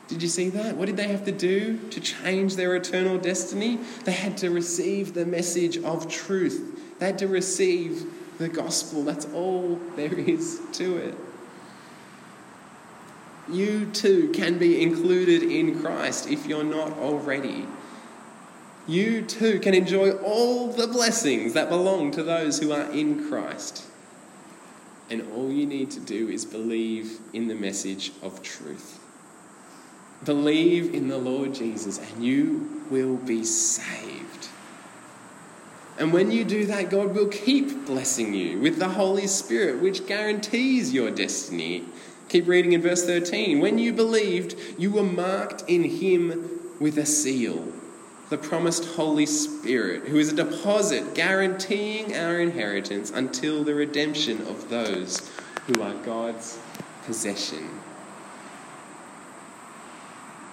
Did 0.09 0.23
you 0.23 0.29
see 0.29 0.51
that? 0.51 0.77
What 0.77 0.85
did 0.85 0.99
they 0.99 1.09
have 1.09 1.25
to 1.25 1.33
do 1.33 1.79
to 1.89 2.01
change 2.01 2.57
their 2.57 2.77
eternal 2.77 3.17
destiny? 3.17 3.79
They 4.05 4.13
had 4.13 4.37
to 4.39 4.51
receive 4.51 5.15
the 5.15 5.25
message 5.25 5.79
of 5.79 6.09
truth. 6.09 6.82
They 7.03 7.07
had 7.07 7.19
to 7.19 7.27
receive 7.27 8.07
the 8.39 8.49
gospel. 8.49 9.03
That's 9.03 9.27
all 9.35 9.81
there 9.97 10.15
is 10.15 10.61
to 10.75 10.99
it. 10.99 11.17
You 13.51 13.87
too 13.87 14.31
can 14.33 14.57
be 14.57 14.81
included 14.81 15.43
in 15.43 15.81
Christ 15.81 16.31
if 16.31 16.47
you're 16.47 16.63
not 16.63 16.93
already. 16.99 17.67
You 18.87 19.23
too 19.23 19.59
can 19.59 19.75
enjoy 19.75 20.13
all 20.13 20.69
the 20.69 20.87
blessings 20.87 21.55
that 21.55 21.69
belong 21.69 22.13
to 22.13 22.23
those 22.23 22.61
who 22.61 22.71
are 22.71 22.89
in 22.93 23.29
Christ. 23.29 23.85
And 25.11 25.27
all 25.33 25.51
you 25.51 25.67
need 25.67 25.91
to 25.91 26.01
do 26.01 26.29
is 26.29 26.45
believe 26.45 27.19
in 27.33 27.49
the 27.49 27.57
message 27.57 28.13
of 28.23 28.45
truth. 28.45 29.01
Believe 30.25 30.95
in 30.95 31.09
the 31.09 31.19
Lord 31.19 31.53
Jesus, 31.53 31.99
and 31.99 32.25
you 32.25 32.85
will 32.91 33.17
be 33.17 33.43
saved. 33.43 34.22
And 36.03 36.13
when 36.13 36.33
you 36.33 36.45
do 36.45 36.67
that, 36.67 36.91
God 36.91 37.15
will 37.15 37.29
keep 37.29 37.87
blessing 37.87 38.35
you 38.35 38.59
with 38.59 38.81
the 38.81 38.89
Holy 38.89 39.29
Spirit, 39.29 39.81
which 39.81 40.05
guarantees 40.05 40.93
your 40.93 41.13
destiny. 41.13 41.85
Keep 42.29 42.49
reading 42.49 42.73
in 42.73 42.83
verse 42.83 43.07
13. 43.07 43.61
When 43.61 43.79
you 43.79 43.93
believed, 43.93 44.57
you 44.77 44.91
were 44.91 45.05
marked 45.05 45.63
in 45.69 45.85
Him 45.85 46.59
with 46.81 46.99
a 46.99 47.07
seal, 47.07 47.69
the 48.31 48.37
promised 48.37 48.85
Holy 48.97 49.27
Spirit, 49.27 50.09
who 50.09 50.19
is 50.19 50.33
a 50.33 50.35
deposit 50.35 51.15
guaranteeing 51.15 52.17
our 52.17 52.41
inheritance 52.41 53.13
until 53.13 53.63
the 53.63 53.77
redemption 53.77 54.45
of 54.49 54.71
those 54.71 55.31
who 55.69 55.83
are 55.83 55.95
God's 56.03 56.59
possession. 57.07 57.79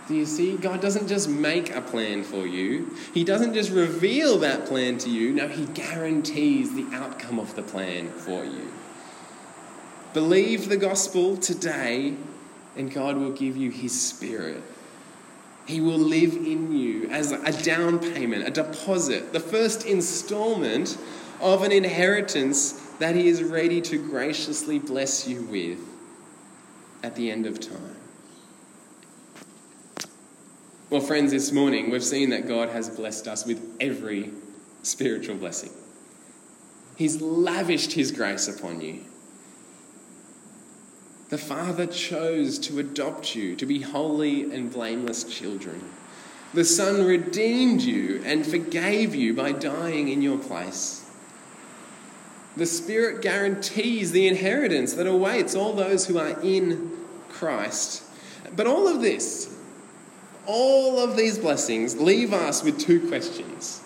Do 0.09 0.15
you 0.15 0.25
see? 0.25 0.57
God 0.57 0.81
doesn't 0.81 1.07
just 1.07 1.29
make 1.29 1.75
a 1.75 1.81
plan 1.81 2.23
for 2.23 2.47
you, 2.47 2.95
He 3.13 3.23
doesn't 3.23 3.53
just 3.53 3.69
reveal 3.69 4.39
that 4.39 4.65
plan 4.65 4.97
to 4.99 5.09
you. 5.09 5.33
No, 5.33 5.47
He 5.47 5.67
guarantees 5.67 6.73
the 6.73 6.87
outcome 6.91 7.37
of 7.37 7.55
the 7.55 7.61
plan 7.61 8.09
for 8.09 8.43
you. 8.43 8.73
Believe 10.15 10.67
the 10.67 10.77
gospel 10.77 11.37
today, 11.37 12.15
and 12.75 12.91
God 12.91 13.17
will 13.17 13.33
give 13.33 13.55
you 13.55 13.69
His 13.69 14.01
Spirit. 14.01 14.63
He 15.67 15.79
will 15.79 15.99
live 15.99 16.33
in 16.33 16.75
you 16.75 17.07
as 17.11 17.31
a 17.31 17.63
down 17.63 17.99
payment, 17.99 18.47
a 18.47 18.49
deposit, 18.49 19.31
the 19.31 19.39
first 19.39 19.85
installment 19.85 20.97
of 21.39 21.61
an 21.61 21.71
inheritance 21.71 22.71
that 22.97 23.15
He 23.15 23.27
is 23.27 23.43
ready 23.43 23.79
to 23.81 23.99
graciously 23.99 24.79
bless 24.79 25.27
you 25.27 25.43
with 25.43 25.77
at 27.03 27.15
the 27.15 27.29
end 27.29 27.45
of 27.45 27.59
time. 27.59 27.98
Well, 30.89 31.01
friends, 31.01 31.31
this 31.31 31.51
morning 31.51 31.91
we've 31.91 32.03
seen 32.03 32.31
that 32.31 32.47
God 32.47 32.69
has 32.69 32.89
blessed 32.89 33.27
us 33.27 33.45
with 33.45 33.61
every 33.79 34.31
spiritual 34.81 35.35
blessing. 35.35 35.69
He's 36.95 37.21
lavished 37.21 37.91
His 37.91 38.11
grace 38.11 38.47
upon 38.47 38.81
you. 38.81 39.01
The 41.29 41.37
Father 41.37 41.85
chose 41.85 42.57
to 42.59 42.79
adopt 42.79 43.35
you 43.35 43.55
to 43.57 43.67
be 43.67 43.81
holy 43.81 44.51
and 44.51 44.73
blameless 44.73 45.25
children. 45.25 45.79
The 46.55 46.65
Son 46.65 47.05
redeemed 47.05 47.81
you 47.81 48.23
and 48.25 48.43
forgave 48.43 49.13
you 49.13 49.35
by 49.35 49.51
dying 49.51 50.07
in 50.07 50.23
your 50.23 50.39
place. 50.39 51.07
The 52.57 52.65
Spirit 52.65 53.21
guarantees 53.21 54.11
the 54.11 54.27
inheritance 54.27 54.93
that 54.93 55.05
awaits 55.05 55.53
all 55.53 55.73
those 55.73 56.07
who 56.07 56.17
are 56.17 56.41
in 56.41 56.97
Christ. 57.29 58.01
But 58.55 58.65
all 58.65 58.87
of 58.87 59.01
this, 59.01 59.55
all 60.45 60.99
of 60.99 61.15
these 61.15 61.37
blessings 61.37 61.99
leave 61.99 62.33
us 62.33 62.63
with 62.63 62.79
two 62.79 63.07
questions 63.07 63.81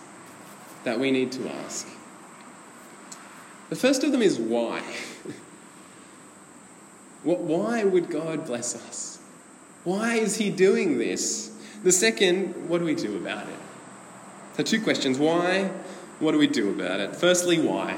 that 0.83 0.99
we 0.99 1.11
need 1.11 1.31
to 1.33 1.49
ask. 1.49 1.87
The 3.69 3.75
first 3.75 4.03
of 4.03 4.11
them 4.11 4.21
is 4.21 4.39
why? 4.39 4.81
why 7.23 7.83
would 7.83 8.09
God 8.09 8.45
bless 8.45 8.75
us? 8.75 9.19
Why 9.83 10.15
is 10.15 10.37
He 10.37 10.49
doing 10.49 10.97
this? 10.97 11.51
The 11.83 11.91
second, 11.91 12.69
what 12.69 12.79
do 12.79 12.85
we 12.85 12.95
do 12.95 13.17
about 13.17 13.47
it? 13.47 13.59
So, 14.55 14.63
two 14.63 14.81
questions 14.81 15.17
why? 15.17 15.71
What 16.19 16.31
do 16.31 16.37
we 16.37 16.47
do 16.47 16.69
about 16.69 16.99
it? 16.99 17.15
Firstly, 17.15 17.59
why? 17.59 17.97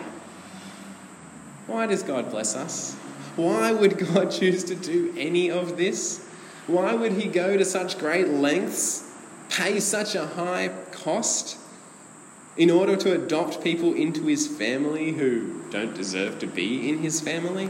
Why 1.68 1.86
does 1.86 2.02
God 2.02 2.32
bless 2.32 2.56
us? 2.56 2.96
Why 3.36 3.72
would 3.72 3.98
God 3.98 4.32
choose 4.32 4.64
to 4.66 4.76
do 4.76 5.14
any 5.18 5.52
of 5.52 5.78
this? 5.78 6.25
Why 6.68 6.94
would 6.94 7.14
he 7.14 7.28
go 7.28 7.58
to 7.58 7.66
such 7.66 8.00
great 8.00 8.30
lengths, 8.30 9.12
pay 9.50 9.80
such 9.80 10.16
a 10.16 10.26
high 10.26 10.70
cost, 10.92 11.58
in 12.58 12.72
order 12.72 12.96
to 12.96 13.14
adopt 13.14 13.64
people 13.64 13.94
into 13.94 14.26
his 14.26 14.48
family 14.48 15.12
who 15.12 15.62
don't 15.70 15.94
deserve 15.94 16.40
to 16.40 16.48
be 16.48 16.90
in 16.90 17.00
his 17.00 17.20
family? 17.22 17.70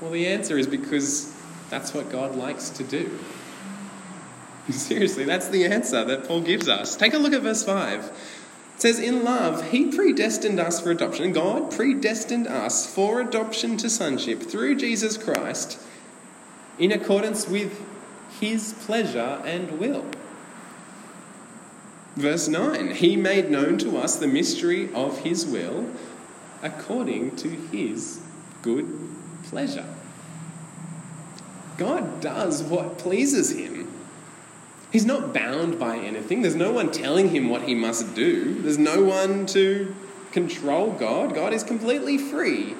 Well, 0.00 0.10
the 0.10 0.26
answer 0.26 0.58
is 0.58 0.66
because 0.66 1.34
that's 1.70 1.94
what 1.94 2.10
God 2.10 2.36
likes 2.36 2.70
to 2.70 2.84
do. 2.84 3.18
Seriously, 4.70 5.24
that's 5.24 5.48
the 5.48 5.64
answer 5.64 6.04
that 6.04 6.28
Paul 6.28 6.42
gives 6.42 6.68
us. 6.68 6.96
Take 6.96 7.14
a 7.14 7.18
look 7.18 7.32
at 7.32 7.42
verse 7.42 7.64
5 7.64 8.41
says, 8.82 8.98
In 8.98 9.22
love, 9.22 9.70
he 9.70 9.92
predestined 9.92 10.58
us 10.58 10.80
for 10.80 10.90
adoption. 10.90 11.32
God 11.32 11.70
predestined 11.70 12.48
us 12.48 12.84
for 12.92 13.20
adoption 13.20 13.76
to 13.76 13.88
sonship 13.88 14.42
through 14.42 14.74
Jesus 14.74 15.16
Christ 15.16 15.78
in 16.80 16.90
accordance 16.90 17.46
with 17.46 17.80
his 18.40 18.72
pleasure 18.72 19.40
and 19.44 19.78
will. 19.78 20.04
Verse 22.16 22.48
9 22.48 22.96
He 22.96 23.14
made 23.14 23.52
known 23.52 23.78
to 23.78 23.96
us 23.98 24.16
the 24.16 24.26
mystery 24.26 24.92
of 24.94 25.20
his 25.20 25.46
will 25.46 25.86
according 26.60 27.36
to 27.36 27.50
his 27.50 28.20
good 28.62 29.14
pleasure. 29.44 29.86
God 31.78 32.20
does 32.20 32.64
what 32.64 32.98
pleases 32.98 33.56
him. 33.56 33.71
He's 34.92 35.06
not 35.06 35.32
bound 35.32 35.78
by 35.78 35.96
anything. 35.96 36.42
There's 36.42 36.54
no 36.54 36.70
one 36.70 36.92
telling 36.92 37.30
him 37.30 37.48
what 37.48 37.62
he 37.62 37.74
must 37.74 38.14
do. 38.14 38.60
There's 38.60 38.76
no 38.76 39.02
one 39.02 39.46
to 39.46 39.94
control 40.32 40.92
God. 40.92 41.34
God 41.34 41.54
is 41.54 41.64
completely 41.64 42.18
free. 42.18 42.74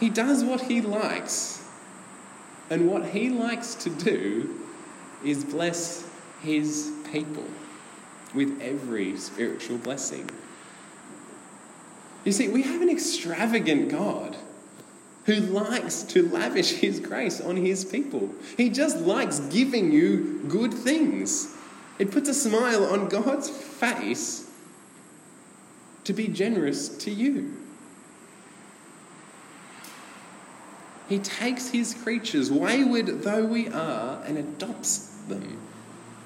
He 0.00 0.08
does 0.08 0.42
what 0.42 0.62
he 0.62 0.80
likes. 0.80 1.62
And 2.70 2.90
what 2.90 3.06
he 3.06 3.28
likes 3.28 3.74
to 3.76 3.90
do 3.90 4.58
is 5.22 5.44
bless 5.44 6.08
his 6.40 6.90
people 7.12 7.44
with 8.34 8.58
every 8.62 9.18
spiritual 9.18 9.76
blessing. 9.76 10.30
You 12.24 12.32
see, 12.32 12.48
we 12.48 12.62
have 12.62 12.80
an 12.80 12.88
extravagant 12.88 13.90
God 13.90 14.36
who 15.24 15.34
likes 15.34 16.02
to 16.02 16.28
lavish 16.28 16.72
his 16.72 16.98
grace 16.98 17.40
on 17.40 17.56
his 17.56 17.84
people. 17.84 18.30
He 18.56 18.70
just 18.70 18.98
likes 18.98 19.38
giving 19.38 19.92
you 19.92 20.42
good 20.48 20.74
things. 20.74 21.56
It 21.98 22.10
puts 22.10 22.28
a 22.28 22.34
smile 22.34 22.84
on 22.84 23.08
God's 23.08 23.48
face 23.48 24.50
to 26.04 26.12
be 26.12 26.26
generous 26.26 26.88
to 26.88 27.10
you. 27.10 27.56
He 31.08 31.18
takes 31.18 31.68
his 31.68 31.94
creatures, 31.94 32.50
wayward 32.50 33.22
though 33.22 33.44
we 33.44 33.68
are, 33.68 34.22
and 34.24 34.38
adopts 34.38 35.08
them 35.28 35.58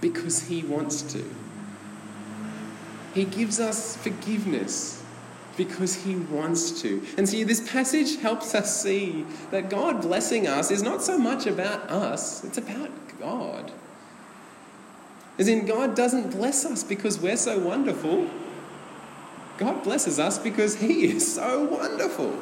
because 0.01 0.45
he 0.45 0.63
wants 0.63 1.03
to. 1.13 1.25
He 3.13 3.25
gives 3.25 3.59
us 3.59 3.97
forgiveness 3.97 5.03
because 5.57 6.05
he 6.05 6.17
wants 6.17 6.83
to. 6.83 7.03
And 7.17 7.29
see, 7.29 7.45
this 7.45 7.69
passage 7.71 8.17
helps 8.21 8.55
us 8.55 8.83
see 8.83 9.27
that 9.51 9.71
God 9.71 10.03
blessing 10.03 10.47
us 10.47 10.71
is 10.71 10.83
not 10.83 11.03
so 11.03 11.19
much 11.19 11.47
about 11.47 11.81
us, 11.91 12.45
it's 12.45 12.59
about 12.59 12.91
God. 13.19 13.73
As 15.39 15.49
in, 15.49 15.67
God 15.67 15.95
doesn't 15.95 16.31
bless 16.31 16.65
us 16.65 16.83
because 16.83 17.21
we're 17.21 17.37
so 17.37 17.59
wonderful. 17.59 18.31
God 19.59 19.83
blesses 19.83 20.19
us 20.19 20.39
because 20.39 20.77
He 20.77 21.05
is 21.05 21.35
so 21.35 21.65
wonderful. 21.65 22.39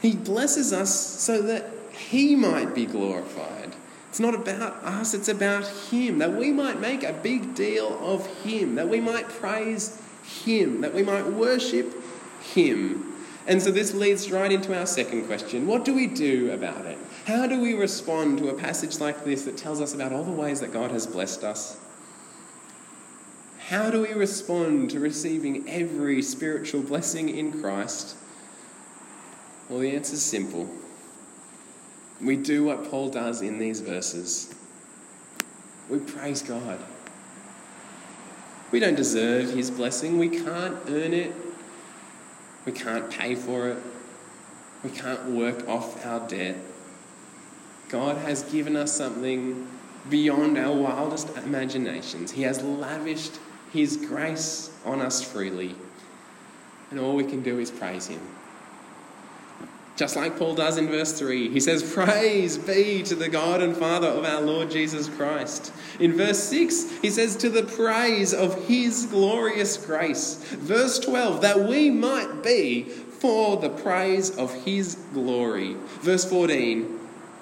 He 0.00 0.14
blesses 0.16 0.72
us 0.72 0.94
so 1.20 1.42
that 1.42 1.70
He 1.92 2.34
might 2.34 2.74
be 2.74 2.86
glorified. 2.86 3.74
It's 4.08 4.20
not 4.20 4.34
about 4.34 4.74
us, 4.84 5.14
it's 5.14 5.28
about 5.28 5.66
Him, 5.66 6.18
that 6.18 6.34
we 6.34 6.50
might 6.52 6.80
make 6.80 7.02
a 7.02 7.12
big 7.12 7.54
deal 7.54 7.98
of 8.02 8.26
Him, 8.42 8.74
that 8.74 8.88
we 8.88 9.00
might 9.00 9.28
praise 9.28 10.02
him, 10.22 10.80
that 10.82 10.94
we 10.94 11.02
might 11.02 11.26
worship 11.26 11.94
Him. 12.42 13.08
And 13.46 13.60
so 13.60 13.72
this 13.72 13.92
leads 13.92 14.30
right 14.30 14.52
into 14.52 14.76
our 14.78 14.86
second 14.86 15.26
question 15.26 15.66
What 15.66 15.84
do 15.84 15.94
we 15.94 16.06
do 16.06 16.52
about 16.52 16.86
it? 16.86 16.98
How 17.26 17.46
do 17.46 17.60
we 17.60 17.74
respond 17.74 18.38
to 18.38 18.48
a 18.48 18.54
passage 18.54 19.00
like 19.00 19.24
this 19.24 19.44
that 19.44 19.56
tells 19.56 19.80
us 19.80 19.94
about 19.94 20.12
all 20.12 20.24
the 20.24 20.30
ways 20.30 20.60
that 20.60 20.72
God 20.72 20.90
has 20.90 21.06
blessed 21.06 21.42
us? 21.44 21.76
How 23.68 23.90
do 23.90 24.02
we 24.02 24.12
respond 24.12 24.90
to 24.90 25.00
receiving 25.00 25.68
every 25.68 26.20
spiritual 26.22 26.82
blessing 26.82 27.28
in 27.28 27.60
Christ? 27.60 28.16
Well, 29.68 29.80
the 29.80 29.94
answer 29.94 30.14
is 30.14 30.22
simple. 30.22 30.68
We 32.20 32.36
do 32.36 32.64
what 32.64 32.90
Paul 32.90 33.08
does 33.08 33.40
in 33.40 33.58
these 33.58 33.80
verses. 33.80 34.54
We 35.88 35.98
praise 35.98 36.42
God. 36.42 36.78
We 38.72 38.80
don't 38.80 38.96
deserve 38.96 39.50
His 39.50 39.70
blessing. 39.70 40.18
We 40.18 40.30
can't 40.30 40.76
earn 40.88 41.12
it. 41.12 41.32
We 42.64 42.72
can't 42.72 43.10
pay 43.10 43.34
for 43.34 43.68
it. 43.68 43.78
We 44.82 44.90
can't 44.90 45.26
work 45.26 45.68
off 45.68 46.04
our 46.04 46.26
debt. 46.26 46.56
God 47.90 48.16
has 48.16 48.42
given 48.44 48.74
us 48.74 48.90
something 48.90 49.68
beyond 50.08 50.56
our 50.56 50.74
wildest 50.74 51.28
imaginations. 51.36 52.32
He 52.32 52.42
has 52.42 52.62
lavished 52.62 53.38
His 53.72 53.98
grace 53.98 54.70
on 54.84 55.00
us 55.00 55.22
freely. 55.22 55.74
And 56.90 56.98
all 56.98 57.14
we 57.14 57.24
can 57.24 57.42
do 57.42 57.58
is 57.58 57.70
praise 57.70 58.06
Him. 58.06 58.20
Just 59.94 60.16
like 60.16 60.38
Paul 60.38 60.54
does 60.54 60.78
in 60.78 60.88
verse 60.88 61.18
3, 61.18 61.50
he 61.50 61.60
says, 61.60 61.82
Praise 61.82 62.56
be 62.56 63.02
to 63.02 63.14
the 63.14 63.28
God 63.28 63.60
and 63.60 63.76
Father 63.76 64.08
of 64.08 64.24
our 64.24 64.40
Lord 64.40 64.70
Jesus 64.70 65.08
Christ. 65.08 65.72
In 66.00 66.16
verse 66.16 66.42
6, 66.44 67.00
he 67.02 67.10
says, 67.10 67.36
To 67.36 67.50
the 67.50 67.62
praise 67.62 68.32
of 68.32 68.66
his 68.66 69.06
glorious 69.06 69.76
grace. 69.76 70.36
Verse 70.52 70.98
12, 70.98 71.42
that 71.42 71.60
we 71.68 71.90
might 71.90 72.42
be 72.42 72.84
for 72.84 73.58
the 73.58 73.68
praise 73.68 74.36
of 74.36 74.52
his 74.64 74.94
glory. 75.12 75.76
Verse 76.00 76.24
14, 76.24 76.98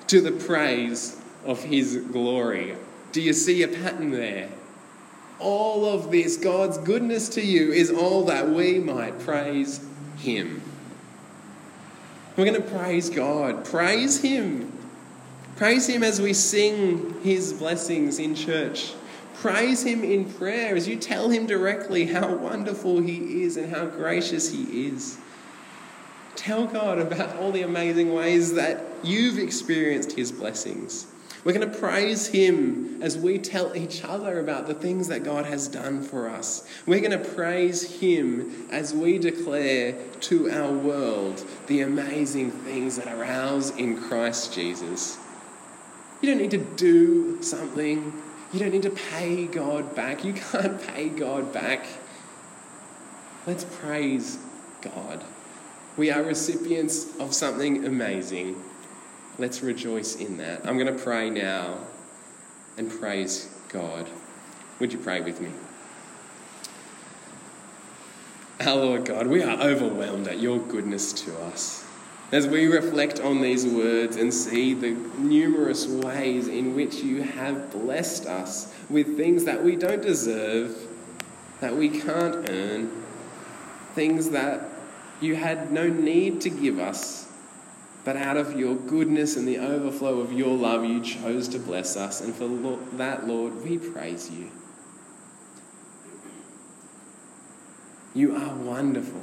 to 0.08 0.20
the 0.20 0.32
praise 0.32 1.20
of 1.44 1.62
his 1.62 1.96
glory. 1.96 2.76
Do 3.12 3.20
you 3.20 3.32
see 3.32 3.62
a 3.62 3.68
pattern 3.68 4.10
there? 4.10 4.50
All 5.38 5.86
of 5.86 6.10
this, 6.10 6.36
God's 6.36 6.78
goodness 6.78 7.28
to 7.30 7.42
you, 7.42 7.72
is 7.72 7.90
all 7.90 8.24
that 8.24 8.50
we 8.50 8.78
might 8.80 9.20
praise 9.20 9.84
him. 10.18 10.62
We're 12.40 12.46
going 12.46 12.62
to 12.62 12.70
praise 12.70 13.10
God. 13.10 13.66
Praise 13.66 14.22
Him. 14.22 14.72
Praise 15.56 15.86
Him 15.86 16.02
as 16.02 16.22
we 16.22 16.32
sing 16.32 17.20
His 17.22 17.52
blessings 17.52 18.18
in 18.18 18.34
church. 18.34 18.94
Praise 19.34 19.82
Him 19.82 20.02
in 20.02 20.24
prayer 20.24 20.74
as 20.74 20.88
you 20.88 20.96
tell 20.96 21.28
Him 21.28 21.44
directly 21.44 22.06
how 22.06 22.34
wonderful 22.34 23.02
He 23.02 23.42
is 23.42 23.58
and 23.58 23.70
how 23.70 23.84
gracious 23.84 24.50
He 24.50 24.86
is. 24.86 25.18
Tell 26.34 26.66
God 26.66 26.98
about 26.98 27.36
all 27.36 27.52
the 27.52 27.60
amazing 27.60 28.14
ways 28.14 28.54
that 28.54 28.84
you've 29.04 29.38
experienced 29.38 30.12
His 30.12 30.32
blessings. 30.32 31.08
We're 31.44 31.54
going 31.54 31.70
to 31.70 31.78
praise 31.78 32.26
Him 32.26 33.02
as 33.02 33.16
we 33.16 33.38
tell 33.38 33.74
each 33.74 34.04
other 34.04 34.40
about 34.40 34.66
the 34.66 34.74
things 34.74 35.08
that 35.08 35.24
God 35.24 35.46
has 35.46 35.68
done 35.68 36.02
for 36.02 36.28
us. 36.28 36.66
We're 36.86 37.00
going 37.00 37.18
to 37.18 37.30
praise 37.30 38.00
Him 38.00 38.68
as 38.70 38.92
we 38.92 39.18
declare 39.18 39.94
to 40.20 40.50
our 40.50 40.70
world 40.70 41.44
the 41.66 41.80
amazing 41.80 42.50
things 42.50 42.96
that 42.96 43.08
are 43.08 43.24
ours 43.24 43.70
in 43.70 44.00
Christ 44.00 44.52
Jesus. 44.52 45.18
You 46.20 46.28
don't 46.28 46.42
need 46.42 46.50
to 46.50 46.58
do 46.58 47.42
something, 47.42 48.12
you 48.52 48.58
don't 48.58 48.72
need 48.72 48.82
to 48.82 48.90
pay 48.90 49.46
God 49.46 49.94
back. 49.94 50.24
You 50.24 50.34
can't 50.34 50.82
pay 50.88 51.08
God 51.08 51.52
back. 51.52 51.86
Let's 53.46 53.64
praise 53.64 54.38
God. 54.82 55.24
We 55.96 56.10
are 56.10 56.22
recipients 56.22 57.18
of 57.18 57.32
something 57.32 57.86
amazing. 57.86 58.62
Let's 59.40 59.62
rejoice 59.62 60.16
in 60.16 60.36
that. 60.36 60.66
I'm 60.66 60.76
going 60.76 60.94
to 60.94 61.02
pray 61.02 61.30
now 61.30 61.78
and 62.76 62.90
praise 62.90 63.48
God. 63.70 64.06
Would 64.78 64.92
you 64.92 64.98
pray 64.98 65.22
with 65.22 65.40
me? 65.40 65.48
Our 68.60 68.76
Lord 68.76 69.06
God, 69.06 69.28
we 69.28 69.42
are 69.42 69.58
overwhelmed 69.58 70.28
at 70.28 70.40
your 70.40 70.58
goodness 70.58 71.14
to 71.24 71.34
us. 71.44 71.86
As 72.32 72.46
we 72.46 72.66
reflect 72.66 73.20
on 73.20 73.40
these 73.40 73.64
words 73.64 74.16
and 74.16 74.32
see 74.32 74.74
the 74.74 74.90
numerous 75.16 75.86
ways 75.86 76.46
in 76.46 76.74
which 76.74 76.96
you 76.96 77.22
have 77.22 77.72
blessed 77.72 78.26
us 78.26 78.74
with 78.90 79.16
things 79.16 79.46
that 79.46 79.64
we 79.64 79.74
don't 79.74 80.02
deserve, 80.02 80.76
that 81.60 81.74
we 81.74 81.88
can't 81.88 82.50
earn, 82.50 82.90
things 83.94 84.28
that 84.28 84.68
you 85.22 85.34
had 85.34 85.72
no 85.72 85.88
need 85.88 86.42
to 86.42 86.50
give 86.50 86.78
us, 86.78 87.29
but 88.04 88.16
out 88.16 88.36
of 88.36 88.58
your 88.58 88.74
goodness 88.74 89.36
and 89.36 89.46
the 89.46 89.58
overflow 89.58 90.20
of 90.20 90.32
your 90.32 90.56
love, 90.56 90.84
you 90.84 91.02
chose 91.02 91.48
to 91.48 91.58
bless 91.58 91.96
us. 91.96 92.20
And 92.20 92.34
for 92.34 92.48
that, 92.96 93.26
Lord, 93.26 93.62
we 93.62 93.78
praise 93.78 94.30
you. 94.30 94.50
You 98.14 98.34
are 98.34 98.54
wonderful. 98.54 99.22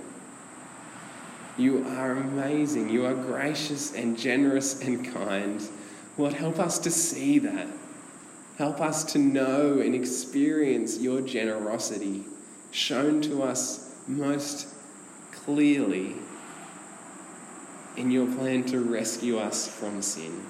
You 1.57 1.85
are 1.87 2.11
amazing. 2.11 2.89
You 2.89 3.05
are 3.05 3.15
gracious 3.15 3.93
and 3.93 4.17
generous 4.17 4.81
and 4.81 5.11
kind. 5.11 5.61
Lord, 6.17 6.33
help 6.33 6.59
us 6.59 6.77
to 6.79 6.91
see 6.91 7.39
that. 7.39 7.67
Help 8.57 8.79
us 8.79 9.03
to 9.13 9.19
know 9.19 9.79
and 9.79 9.93
experience 9.93 10.99
your 10.99 11.21
generosity 11.21 12.25
shown 12.71 13.21
to 13.21 13.43
us 13.43 13.95
most 14.07 14.67
clearly 15.31 16.15
in 17.97 18.11
your 18.11 18.27
plan 18.35 18.63
to 18.65 18.79
rescue 18.79 19.37
us 19.37 19.67
from 19.67 20.01
sin. 20.01 20.45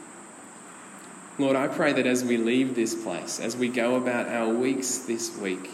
Lord, 1.39 1.55
I 1.55 1.67
pray 1.67 1.93
that 1.93 2.05
as 2.05 2.23
we 2.23 2.37
leave 2.37 2.75
this 2.75 2.95
place, 2.95 3.39
as 3.39 3.55
we 3.55 3.69
go 3.69 3.95
about 3.95 4.27
our 4.27 4.53
weeks 4.53 4.99
this 4.99 5.35
week, 5.37 5.69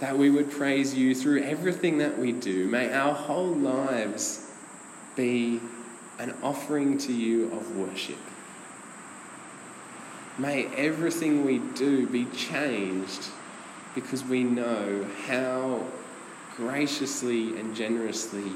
that 0.00 0.16
we 0.16 0.30
would 0.30 0.50
praise 0.50 0.94
you 0.94 1.14
through 1.14 1.42
everything 1.42 1.98
that 1.98 2.18
we 2.18 2.32
do. 2.32 2.66
May 2.66 2.92
our 2.92 3.14
whole 3.14 3.54
lives 3.54 4.50
be 5.14 5.60
an 6.18 6.34
offering 6.42 6.96
to 6.98 7.12
you 7.12 7.52
of 7.52 7.76
worship. 7.76 8.18
May 10.38 10.66
everything 10.74 11.44
we 11.44 11.58
do 11.58 12.06
be 12.06 12.24
changed 12.26 13.26
because 13.94 14.24
we 14.24 14.42
know 14.42 15.06
how 15.26 15.84
graciously 16.56 17.58
and 17.58 17.76
generously 17.76 18.52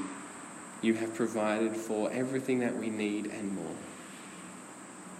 you 0.81 0.93
have 0.95 1.15
provided 1.15 1.75
for 1.75 2.11
everything 2.11 2.59
that 2.59 2.75
we 2.75 2.89
need 2.89 3.27
and 3.27 3.55
more. 3.55 3.75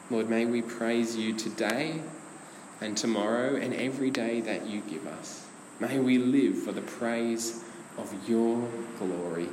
Lord, 0.10 0.30
may 0.30 0.46
we 0.46 0.62
praise 0.62 1.16
you 1.16 1.34
today 1.34 2.02
and 2.82 2.96
tomorrow 2.96 3.56
and 3.56 3.74
every 3.74 4.12
day 4.12 4.42
that 4.42 4.68
you 4.68 4.82
give 4.82 5.08
us. 5.08 5.46
May 5.80 6.00
we 6.00 6.18
live 6.18 6.58
for 6.58 6.72
the 6.72 6.82
praise 6.82 7.64
of 7.98 8.14
your 8.30 8.70
glory. 9.00 9.50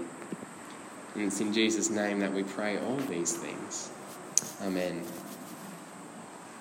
And 1.14 1.24
it's 1.24 1.40
in 1.40 1.52
Jesus' 1.52 1.90
name 1.90 2.20
that 2.20 2.32
we 2.32 2.42
pray 2.42 2.78
all 2.78 2.96
these 2.96 3.36
things. 3.36 3.90
Amen. 4.62 5.02